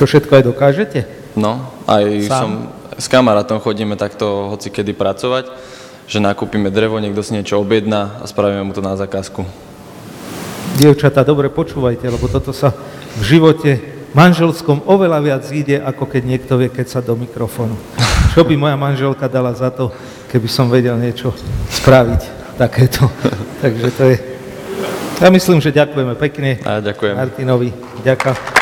To 0.01 0.09
všetko 0.09 0.41
aj 0.41 0.43
dokážete? 0.43 0.99
No, 1.37 1.69
aj 1.85 2.27
Sám? 2.27 2.39
som, 2.41 2.51
s 2.97 3.07
kamarátom 3.07 3.61
chodíme 3.61 3.95
takto 3.95 4.51
hoci 4.51 4.73
kedy 4.73 4.97
pracovať, 4.97 5.53
že 6.09 6.19
nakúpime 6.19 6.73
drevo, 6.73 6.99
niekto 6.99 7.23
si 7.23 7.37
niečo 7.37 7.61
objedná 7.61 8.19
a 8.19 8.25
spravíme 8.27 8.67
mu 8.67 8.73
to 8.73 8.83
na 8.83 8.97
zakázku. 8.97 9.45
Dievčatá, 10.75 11.21
dobre 11.21 11.51
počúvajte, 11.51 12.09
lebo 12.09 12.25
toto 12.25 12.51
sa 12.55 12.73
v 13.19 13.23
živote 13.37 14.00
manželskom 14.11 14.83
oveľa 14.87 15.19
viac 15.23 15.43
ide, 15.51 15.79
ako 15.79 16.07
keď 16.07 16.21
niekto 16.25 16.53
vie, 16.59 16.69
keď 16.71 16.87
sa 16.87 16.99
do 16.99 17.15
mikrofónu. 17.15 17.75
Čo 18.31 18.47
by 18.47 18.55
moja 18.55 18.77
manželka 18.79 19.27
dala 19.27 19.51
za 19.51 19.71
to, 19.71 19.91
keby 20.31 20.47
som 20.47 20.71
vedel 20.71 20.95
niečo 20.95 21.35
spraviť 21.81 22.55
takéto. 22.55 23.07
Takže 23.63 23.87
to 23.95 24.03
je... 24.11 24.17
Ja 25.21 25.29
myslím, 25.29 25.61
že 25.61 25.69
ďakujeme 25.69 26.17
pekne 26.17 26.57
A 26.65 26.81
ďakujem. 26.81 27.13
Martinovi. 27.13 27.69
Ďakujem. 28.01 28.60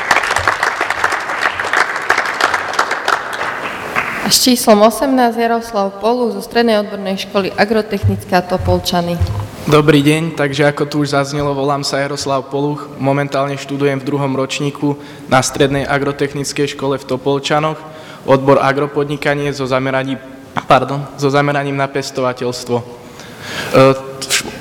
A 4.30 4.32
s 4.32 4.46
číslom 4.46 4.86
18 4.86 5.42
Jaroslav 5.42 5.90
Polu 5.98 6.30
zo 6.30 6.46
Strednej 6.46 6.86
odbornej 6.86 7.18
školy 7.18 7.50
Agrotechnická 7.50 8.46
Topolčany. 8.46 9.18
Dobrý 9.66 10.06
deň, 10.06 10.38
takže 10.38 10.70
ako 10.70 10.86
tu 10.86 10.96
už 11.02 11.18
zaznelo, 11.18 11.58
volám 11.58 11.82
sa 11.82 11.98
Jaroslav 11.98 12.46
Poluch, 12.46 12.94
momentálne 13.02 13.58
študujem 13.58 13.98
v 13.98 14.06
druhom 14.06 14.30
ročníku 14.38 15.02
na 15.34 15.42
Strednej 15.42 15.82
agrotechnickej 15.82 16.78
škole 16.78 17.02
v 17.02 17.08
Topolčanoch, 17.10 17.82
odbor 18.30 18.62
agropodnikanie 18.62 19.50
so 19.50 19.66
zameraním, 19.66 20.22
pardon, 20.70 21.10
so 21.18 21.34
zameraním 21.34 21.82
na 21.82 21.90
pestovateľstvo. 21.90 22.78
E, 22.78 22.86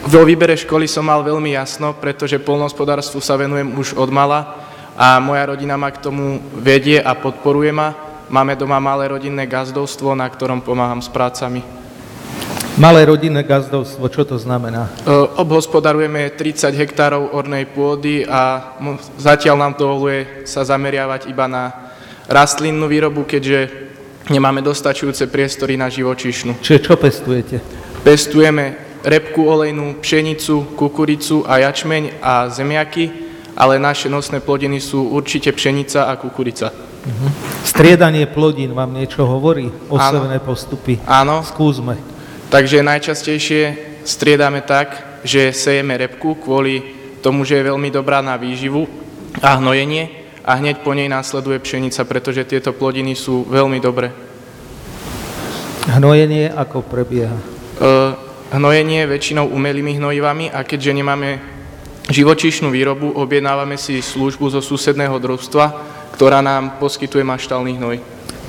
Vo 0.08 0.24
výbere 0.24 0.56
školy 0.56 0.88
som 0.88 1.12
mal 1.12 1.20
veľmi 1.20 1.52
jasno, 1.52 1.92
pretože 1.92 2.40
polnohospodárstvu 2.40 3.20
sa 3.20 3.36
venujem 3.36 3.68
už 3.76 4.00
od 4.00 4.08
mala 4.08 4.64
a 4.96 5.20
moja 5.20 5.44
rodina 5.52 5.76
ma 5.76 5.92
k 5.92 6.00
tomu 6.00 6.40
vedie 6.56 6.96
a 7.04 7.12
podporuje 7.12 7.68
ma. 7.68 8.07
Máme 8.28 8.60
doma 8.60 8.76
malé 8.76 9.08
rodinné 9.08 9.48
gazdovstvo, 9.48 10.12
na 10.12 10.28
ktorom 10.28 10.60
pomáham 10.60 11.00
s 11.00 11.08
prácami. 11.08 11.64
Malé 12.76 13.08
rodinné 13.08 13.40
gazdovstvo, 13.40 14.04
čo 14.12 14.22
to 14.28 14.36
znamená? 14.36 14.92
Obhospodarujeme 15.40 16.30
30 16.36 16.76
hektárov 16.76 17.32
ornej 17.32 17.66
pôdy 17.72 18.28
a 18.28 18.76
zatiaľ 19.16 19.56
nám 19.56 19.72
dovoluje 19.80 20.44
sa 20.44 20.60
zameriavať 20.62 21.26
iba 21.32 21.48
na 21.48 21.72
rastlinnú 22.28 22.84
výrobu, 22.84 23.24
keďže 23.24 23.88
nemáme 24.28 24.60
dostačujúce 24.60 25.26
priestory 25.32 25.80
na 25.80 25.88
živočíšnu. 25.88 26.60
Čiže 26.60 26.84
čo 26.84 26.94
pestujete? 27.00 27.64
Pestujeme 28.04 28.76
repku 29.08 29.48
olejnú, 29.48 30.04
pšenicu, 30.04 30.76
kukuricu 30.76 31.48
a 31.48 31.64
jačmeň 31.64 32.20
a 32.20 32.52
zemiaky, 32.52 33.10
ale 33.56 33.80
naše 33.80 34.12
nosné 34.12 34.38
plodiny 34.44 34.78
sú 34.78 35.16
určite 35.16 35.50
pšenica 35.50 36.06
a 36.06 36.14
kukurica. 36.14 36.70
Striedanie 37.62 38.26
plodín 38.26 38.74
vám 38.74 38.94
niečo 38.94 39.24
hovorí? 39.24 39.70
Osevné 39.88 40.42
postupy? 40.42 40.98
Áno. 41.06 41.46
Skúsme. 41.46 41.94
Takže 42.48 42.80
najčastejšie 42.80 43.62
striedame 44.08 44.64
tak, 44.64 45.20
že 45.22 45.52
sejeme 45.52 46.00
repku 46.00 46.34
kvôli 46.40 46.80
tomu, 47.20 47.44
že 47.44 47.60
je 47.60 47.68
veľmi 47.68 47.92
dobrá 47.92 48.24
na 48.24 48.40
výživu 48.40 48.88
a 49.42 49.58
hnojenie 49.60 50.08
a 50.48 50.56
hneď 50.56 50.80
po 50.80 50.96
nej 50.96 51.12
následuje 51.12 51.60
pšenica, 51.60 52.08
pretože 52.08 52.48
tieto 52.48 52.72
plodiny 52.72 53.12
sú 53.12 53.44
veľmi 53.44 53.78
dobré. 53.84 54.08
Hnojenie 55.92 56.48
ako 56.52 56.84
prebieha? 56.84 57.36
E, 57.36 57.44
hnojenie 58.56 59.04
väčšinou 59.04 59.48
umelými 59.52 60.00
hnojivami 60.00 60.48
a 60.48 60.64
keďže 60.64 60.96
nemáme 60.96 61.40
živočíšnu 62.08 62.72
výrobu, 62.72 63.12
objednávame 63.12 63.76
si 63.76 64.00
službu 64.00 64.48
zo 64.48 64.60
susedného 64.64 65.20
družstva, 65.20 65.64
ktorá 66.18 66.42
nám 66.42 66.82
poskytuje 66.82 67.22
maštálny 67.22 67.78
hnoj. 67.78 67.96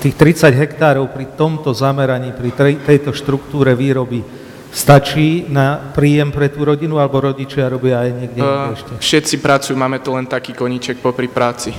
Tých 0.02 0.18
30 0.18 0.58
hektárov 0.58 1.06
pri 1.14 1.30
tomto 1.38 1.70
zameraní, 1.70 2.34
pri 2.34 2.50
tej- 2.50 2.82
tejto 2.82 3.14
štruktúre 3.14 3.78
výroby 3.78 4.26
stačí 4.74 5.46
na 5.46 5.78
príjem 5.78 6.34
pre 6.34 6.50
tú 6.50 6.66
rodinu, 6.66 6.98
alebo 6.98 7.22
rodičia 7.22 7.70
robia 7.70 8.02
aj 8.02 8.10
niekde 8.10 8.42
E, 8.42 8.50
ešte? 8.74 8.92
všetci 8.98 9.36
pracujú, 9.38 9.78
máme 9.78 10.02
to 10.02 10.18
len 10.18 10.26
taký 10.26 10.58
koníček 10.58 10.98
popri 10.98 11.30
práci. 11.30 11.70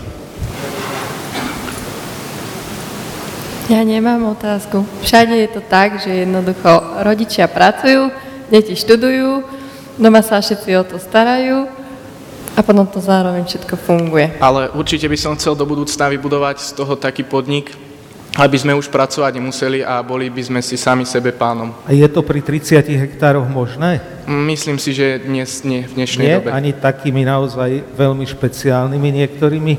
Ja 3.66 3.82
nemám 3.82 4.22
otázku. 4.30 4.86
Všade 5.02 5.34
je 5.34 5.50
to 5.50 5.62
tak, 5.66 5.98
že 5.98 6.22
jednoducho 6.22 7.02
rodičia 7.02 7.50
pracujú, 7.50 8.14
deti 8.46 8.78
študujú, 8.78 9.42
doma 9.98 10.22
sa 10.22 10.38
všetci 10.38 10.70
o 10.78 10.86
to 10.86 11.02
starajú 11.02 11.79
a 12.60 12.62
potom 12.62 12.84
to 12.84 13.00
zároveň 13.00 13.48
všetko 13.48 13.74
funguje. 13.80 14.36
Ale 14.36 14.68
určite 14.76 15.08
by 15.08 15.16
som 15.16 15.32
chcel 15.32 15.56
do 15.56 15.64
budúcna 15.64 16.12
vybudovať 16.12 16.60
z 16.60 16.70
toho 16.76 16.92
taký 16.92 17.24
podnik, 17.24 17.72
aby 18.36 18.56
sme 18.60 18.76
už 18.76 18.92
pracovať 18.92 19.40
nemuseli 19.40 19.80
a 19.80 20.04
boli 20.04 20.28
by 20.28 20.44
sme 20.44 20.60
si 20.60 20.76
sami 20.76 21.08
sebe 21.08 21.32
pánom. 21.32 21.72
A 21.88 21.96
je 21.96 22.04
to 22.12 22.20
pri 22.20 22.44
30 22.44 22.84
hektároch 22.84 23.48
možné? 23.48 24.04
Myslím 24.28 24.76
si, 24.76 24.92
že 24.92 25.24
dnes 25.24 25.64
nie, 25.64 25.88
v 25.88 25.92
dnešnej 26.04 26.26
Nie? 26.28 26.36
dobe. 26.44 26.52
Ani 26.52 26.76
takými 26.76 27.24
naozaj 27.24 27.80
veľmi 27.96 28.28
špeciálnymi 28.28 29.08
niektorými, 29.24 29.74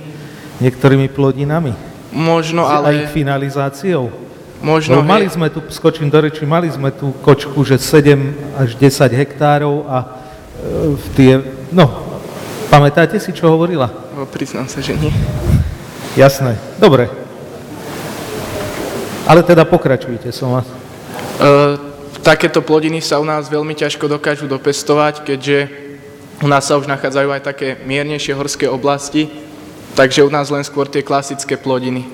niektorými 0.66 1.08
plodinami? 1.14 1.78
Možno, 2.12 2.66
Aj 2.66 2.82
ale 2.82 3.08
finalizáciou? 3.14 4.10
možno, 4.60 5.00
Lebo 5.00 5.08
mali 5.08 5.30
sme 5.30 5.48
tu, 5.54 5.64
skočím 5.70 6.10
do 6.10 6.20
reči, 6.22 6.44
mali 6.46 6.68
sme 6.70 6.92
tu 6.92 7.14
kočku, 7.24 7.62
že 7.64 7.78
7 7.80 8.58
až 8.58 8.74
10 8.76 9.22
hektárov 9.22 9.86
a 9.90 9.98
e, 10.02 10.08
v 10.98 11.06
tie, 11.18 11.32
no, 11.74 12.11
pamätáte 12.72 13.20
si, 13.20 13.36
čo 13.36 13.52
hovorila? 13.52 13.92
priznám 14.32 14.72
sa, 14.72 14.80
že 14.80 14.96
nie. 14.96 15.12
Jasné, 16.16 16.56
dobre. 16.80 17.12
Ale 19.28 19.44
teda 19.44 19.68
pokračujte, 19.68 20.32
som 20.32 20.56
vás. 20.56 20.68
E, 20.68 20.76
takéto 22.24 22.64
plodiny 22.64 23.04
sa 23.04 23.20
u 23.20 23.28
nás 23.28 23.52
veľmi 23.52 23.76
ťažko 23.76 24.08
dokážu 24.08 24.48
dopestovať, 24.48 25.28
keďže 25.28 25.58
u 26.42 26.48
nás 26.48 26.64
sa 26.64 26.80
už 26.80 26.88
nachádzajú 26.88 27.30
aj 27.36 27.42
také 27.44 27.68
miernejšie 27.84 28.34
horské 28.34 28.66
oblasti, 28.72 29.28
takže 29.94 30.24
u 30.24 30.32
nás 30.32 30.48
len 30.48 30.64
skôr 30.64 30.88
tie 30.88 31.04
klasické 31.04 31.60
plodiny. 31.60 32.08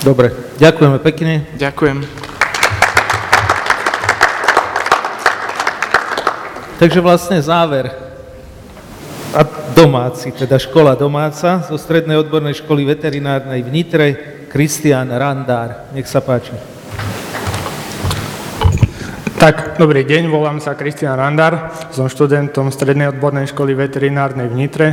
Dobre, 0.00 0.32
ďakujeme 0.56 0.98
pekne. 1.02 1.44
Ďakujem. 1.60 2.06
Takže 6.80 7.00
vlastne 7.04 7.36
záver. 7.44 8.09
A 9.30 9.46
domáci, 9.78 10.34
teda 10.34 10.58
škola 10.58 10.98
domáca 10.98 11.62
zo 11.62 11.78
Strednej 11.78 12.18
odbornej 12.18 12.66
školy 12.66 12.82
veterinárnej 12.82 13.62
v 13.62 13.70
Nitre, 13.70 14.06
Kristián 14.50 15.06
Randár. 15.06 15.86
Nech 15.94 16.10
sa 16.10 16.18
páči. 16.18 16.50
Tak, 19.38 19.78
dobrý 19.78 20.02
deň, 20.02 20.26
volám 20.26 20.58
sa 20.58 20.74
Kristian 20.74 21.14
Randár, 21.14 21.70
som 21.94 22.10
študentom 22.10 22.74
Strednej 22.74 23.14
odbornej 23.14 23.54
školy 23.54 23.78
veterinárnej 23.78 24.50
v 24.50 24.58
Nitre 24.58 24.88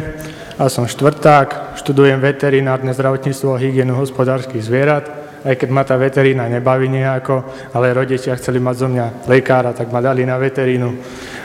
a 0.61 0.69
som 0.69 0.85
štvrták, 0.85 1.73
študujem 1.81 2.21
veterinárne 2.21 2.93
zdravotníctvo 2.93 3.57
a 3.57 3.61
hygienu 3.61 3.97
hospodárskych 3.97 4.61
zvierat, 4.61 5.09
aj 5.49 5.57
keď 5.57 5.69
ma 5.73 5.81
tá 5.81 5.97
veterína 5.97 6.45
nebaví 6.45 6.85
nejako, 6.85 7.41
ale 7.73 7.89
rodičia 7.89 8.37
chceli 8.37 8.61
mať 8.61 8.75
zo 8.77 8.87
mňa 8.93 9.05
lekára, 9.25 9.73
tak 9.73 9.89
ma 9.89 9.97
dali 9.97 10.29
na 10.29 10.37
veterínu. 10.37 10.89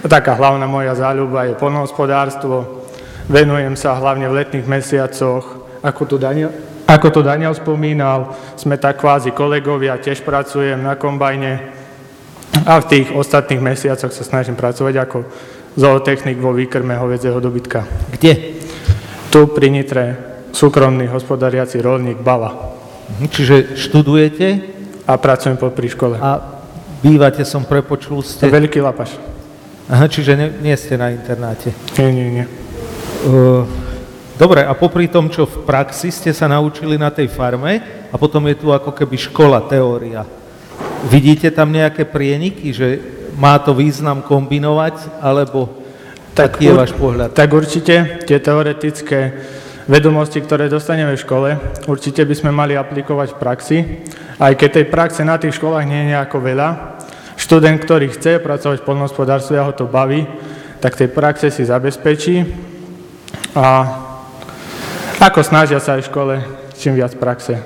A 0.05 0.07
taká 0.13 0.37
hlavná 0.37 0.69
moja 0.69 0.93
záľuba 0.93 1.49
je 1.49 1.57
polnohospodárstvo, 1.57 2.82
venujem 3.29 3.75
sa 3.77 3.99
hlavne 3.99 4.27
v 4.31 4.43
letných 4.43 4.67
mesiacoch, 4.67 5.67
ako 5.83 6.03
tu 6.07 6.17
Daniel, 6.19 6.51
ako 6.87 7.09
tu 7.11 7.21
Daniel 7.23 7.55
spomínal, 7.55 8.35
sme 8.59 8.79
tak 8.79 9.01
kvázi 9.01 9.31
kolegovia, 9.33 9.99
tiež 9.99 10.23
pracujem 10.23 10.83
na 10.83 10.99
kombajne 10.99 11.73
a 12.67 12.79
v 12.79 12.89
tých 12.89 13.09
ostatných 13.15 13.63
mesiacoch 13.63 14.13
sa 14.13 14.25
snažím 14.27 14.55
pracovať 14.59 14.95
ako 14.99 15.19
zootechnik 15.75 16.37
vo 16.37 16.53
výkrme 16.53 16.95
hovedzieho 16.95 17.41
dobytka. 17.41 17.89
Kde? 18.13 18.61
Tu 19.33 19.41
pri 19.49 19.69
Nitre 19.73 20.05
súkromný 20.53 21.09
hospodariaci 21.09 21.81
rolník 21.81 22.21
Bala 22.21 22.73
Mhm, 23.13 23.27
Čiže 23.29 23.55
študujete 23.77 24.47
a 25.05 25.13
pracujem 25.19 25.59
po 25.59 25.69
škole. 25.69 26.17
a 26.17 26.39
bývate, 27.03 27.45
som 27.45 27.67
prepočul, 27.67 28.23
ste... 28.23 28.49
Veľký 28.49 28.81
lapaš. 28.81 29.19
Aha, 29.91 30.07
čiže 30.09 30.39
nie, 30.39 30.49
nie 30.63 30.77
ste 30.79 30.97
na 30.97 31.11
internáte. 31.11 31.75
Nie, 31.99 32.09
nie, 32.15 32.29
nie. 32.31 32.47
Uh, 33.23 33.63
dobre, 34.35 34.67
a 34.67 34.75
popri 34.75 35.07
tom, 35.07 35.31
čo 35.31 35.47
v 35.47 35.63
praxi 35.63 36.11
ste 36.11 36.35
sa 36.35 36.51
naučili 36.51 36.99
na 36.99 37.07
tej 37.07 37.31
farme, 37.31 37.79
a 38.11 38.19
potom 38.19 38.43
je 38.51 38.59
tu 38.59 38.75
ako 38.75 38.91
keby 38.91 39.15
škola, 39.15 39.63
teória. 39.63 40.27
Vidíte 41.07 41.55
tam 41.55 41.71
nejaké 41.71 42.03
prieniky, 42.03 42.75
že 42.75 42.99
má 43.39 43.63
to 43.63 43.79
význam 43.79 44.27
kombinovať, 44.27 45.23
alebo 45.23 45.71
taký 46.35 46.67
je 46.67 46.75
váš 46.75 46.91
pohľad? 46.99 47.31
Tak 47.31 47.47
určite 47.55 48.27
tie 48.27 48.39
teoretické 48.43 49.39
vedomosti, 49.87 50.43
ktoré 50.43 50.67
dostaneme 50.67 51.15
v 51.15 51.23
škole, 51.23 51.49
určite 51.87 52.27
by 52.27 52.35
sme 52.35 52.51
mali 52.51 52.75
aplikovať 52.75 53.39
v 53.39 53.39
praxi, 53.39 53.79
aj 54.43 54.59
keď 54.59 54.83
tej 54.83 54.87
praxe 54.91 55.23
na 55.23 55.39
tých 55.39 55.63
školách 55.63 55.87
nie 55.87 56.11
je 56.11 56.11
nejako 56.19 56.43
veľa. 56.43 56.99
Študent, 57.39 57.79
ktorý 57.79 58.11
chce 58.11 58.43
pracovať 58.43 58.83
v 58.83 58.87
poľnohospodárstve 58.91 59.63
a 59.63 59.71
ho 59.71 59.73
to 59.79 59.87
baví, 59.87 60.27
tak 60.83 60.99
tej 60.99 61.07
praxe 61.07 61.55
si 61.55 61.63
zabezpečí 61.63 62.72
a 63.53 63.67
ako 65.21 65.41
snažia 65.45 65.79
sa 65.79 66.01
aj 66.01 66.03
v 66.03 66.09
škole 66.09 66.35
čím 66.83 66.99
viac 66.99 67.15
praxe. 67.15 67.63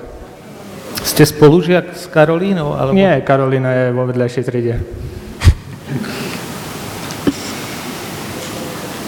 Ste 1.00 1.24
spolužiak 1.24 1.96
s 1.96 2.04
Karolínou? 2.12 2.76
Alebo... 2.76 2.92
Nie, 2.92 3.24
Karolina 3.24 3.72
je 3.72 3.84
vo 3.96 4.04
vedľajšej 4.04 4.44
triede. 4.44 4.74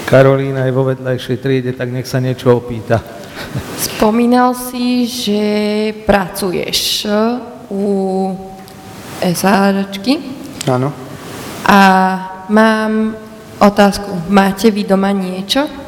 Karolína 0.08 0.64
je 0.64 0.72
vo 0.72 0.88
vedľajšej 0.88 1.36
triede, 1.44 1.70
tak 1.76 1.92
nech 1.92 2.08
sa 2.08 2.22
niečo 2.22 2.56
opýta. 2.56 2.96
Spomínal 3.76 4.56
si, 4.56 5.04
že 5.04 5.42
pracuješ 6.08 7.04
u 7.68 7.84
SRčky 9.20 10.14
Áno. 10.64 10.88
a 11.68 11.80
mám 12.48 13.12
otázku. 13.60 14.32
Máte 14.32 14.72
vy 14.72 14.88
doma 14.88 15.12
niečo? 15.12 15.87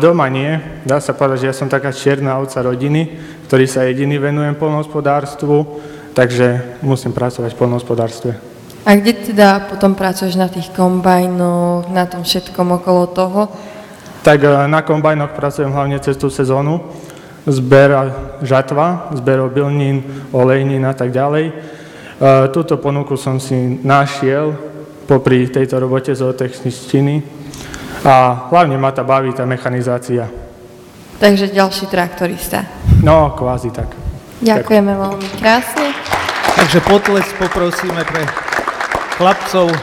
Doma 0.00 0.32
nie. 0.32 0.56
Dá 0.88 0.96
sa 0.96 1.12
povedať, 1.12 1.44
že 1.44 1.48
ja 1.52 1.56
som 1.56 1.68
taká 1.68 1.92
čierna 1.92 2.40
ovca 2.40 2.64
rodiny, 2.64 3.20
ktorý 3.44 3.68
sa 3.68 3.84
jediný 3.84 4.16
venujem 4.16 4.56
polnohospodárstvu, 4.56 5.84
takže 6.16 6.80
musím 6.80 7.12
pracovať 7.12 7.52
v 7.52 7.60
polnohospodárstve. 7.60 8.32
A 8.88 8.96
kde 8.96 9.12
teda 9.12 9.68
potom 9.68 9.92
pracuješ 9.92 10.40
na 10.40 10.48
tých 10.48 10.72
kombajnoch, 10.72 11.92
na 11.92 12.08
tom 12.08 12.24
všetkom 12.24 12.80
okolo 12.80 13.12
toho? 13.12 13.40
Tak 14.24 14.40
e, 14.40 14.48
na 14.72 14.80
kombajnoch 14.80 15.36
pracujem 15.36 15.68
hlavne 15.68 16.00
cez 16.00 16.16
tú 16.16 16.32
sezónu, 16.32 16.80
zber 17.44 17.92
žatva, 18.40 19.12
zber 19.20 19.44
obilnín, 19.44 20.00
olejnín 20.32 20.88
a 20.88 20.96
tak 20.96 21.12
ďalej. 21.12 21.44
E, 21.44 21.52
Túto 22.56 22.80
ponuku 22.80 23.20
som 23.20 23.36
si 23.36 23.76
našiel 23.84 24.56
popri 25.04 25.44
tejto 25.52 25.76
robote 25.76 26.16
zootechničtiny 26.16 27.37
a 28.04 28.48
hlavne 28.50 28.78
ma 28.78 28.90
tá 28.94 29.02
baví 29.02 29.34
tá 29.34 29.42
mechanizácia. 29.48 30.30
Takže 31.18 31.50
ďalší 31.50 31.90
traktorista. 31.90 32.62
No, 33.02 33.34
kvázi 33.34 33.74
tak. 33.74 33.90
Ďakujeme 34.38 34.92
veľmi 34.94 35.28
krásne. 35.42 35.90
Takže 36.54 36.78
potles 36.86 37.26
poprosíme 37.38 38.02
pre 38.06 38.22
chlapcov 39.18 39.74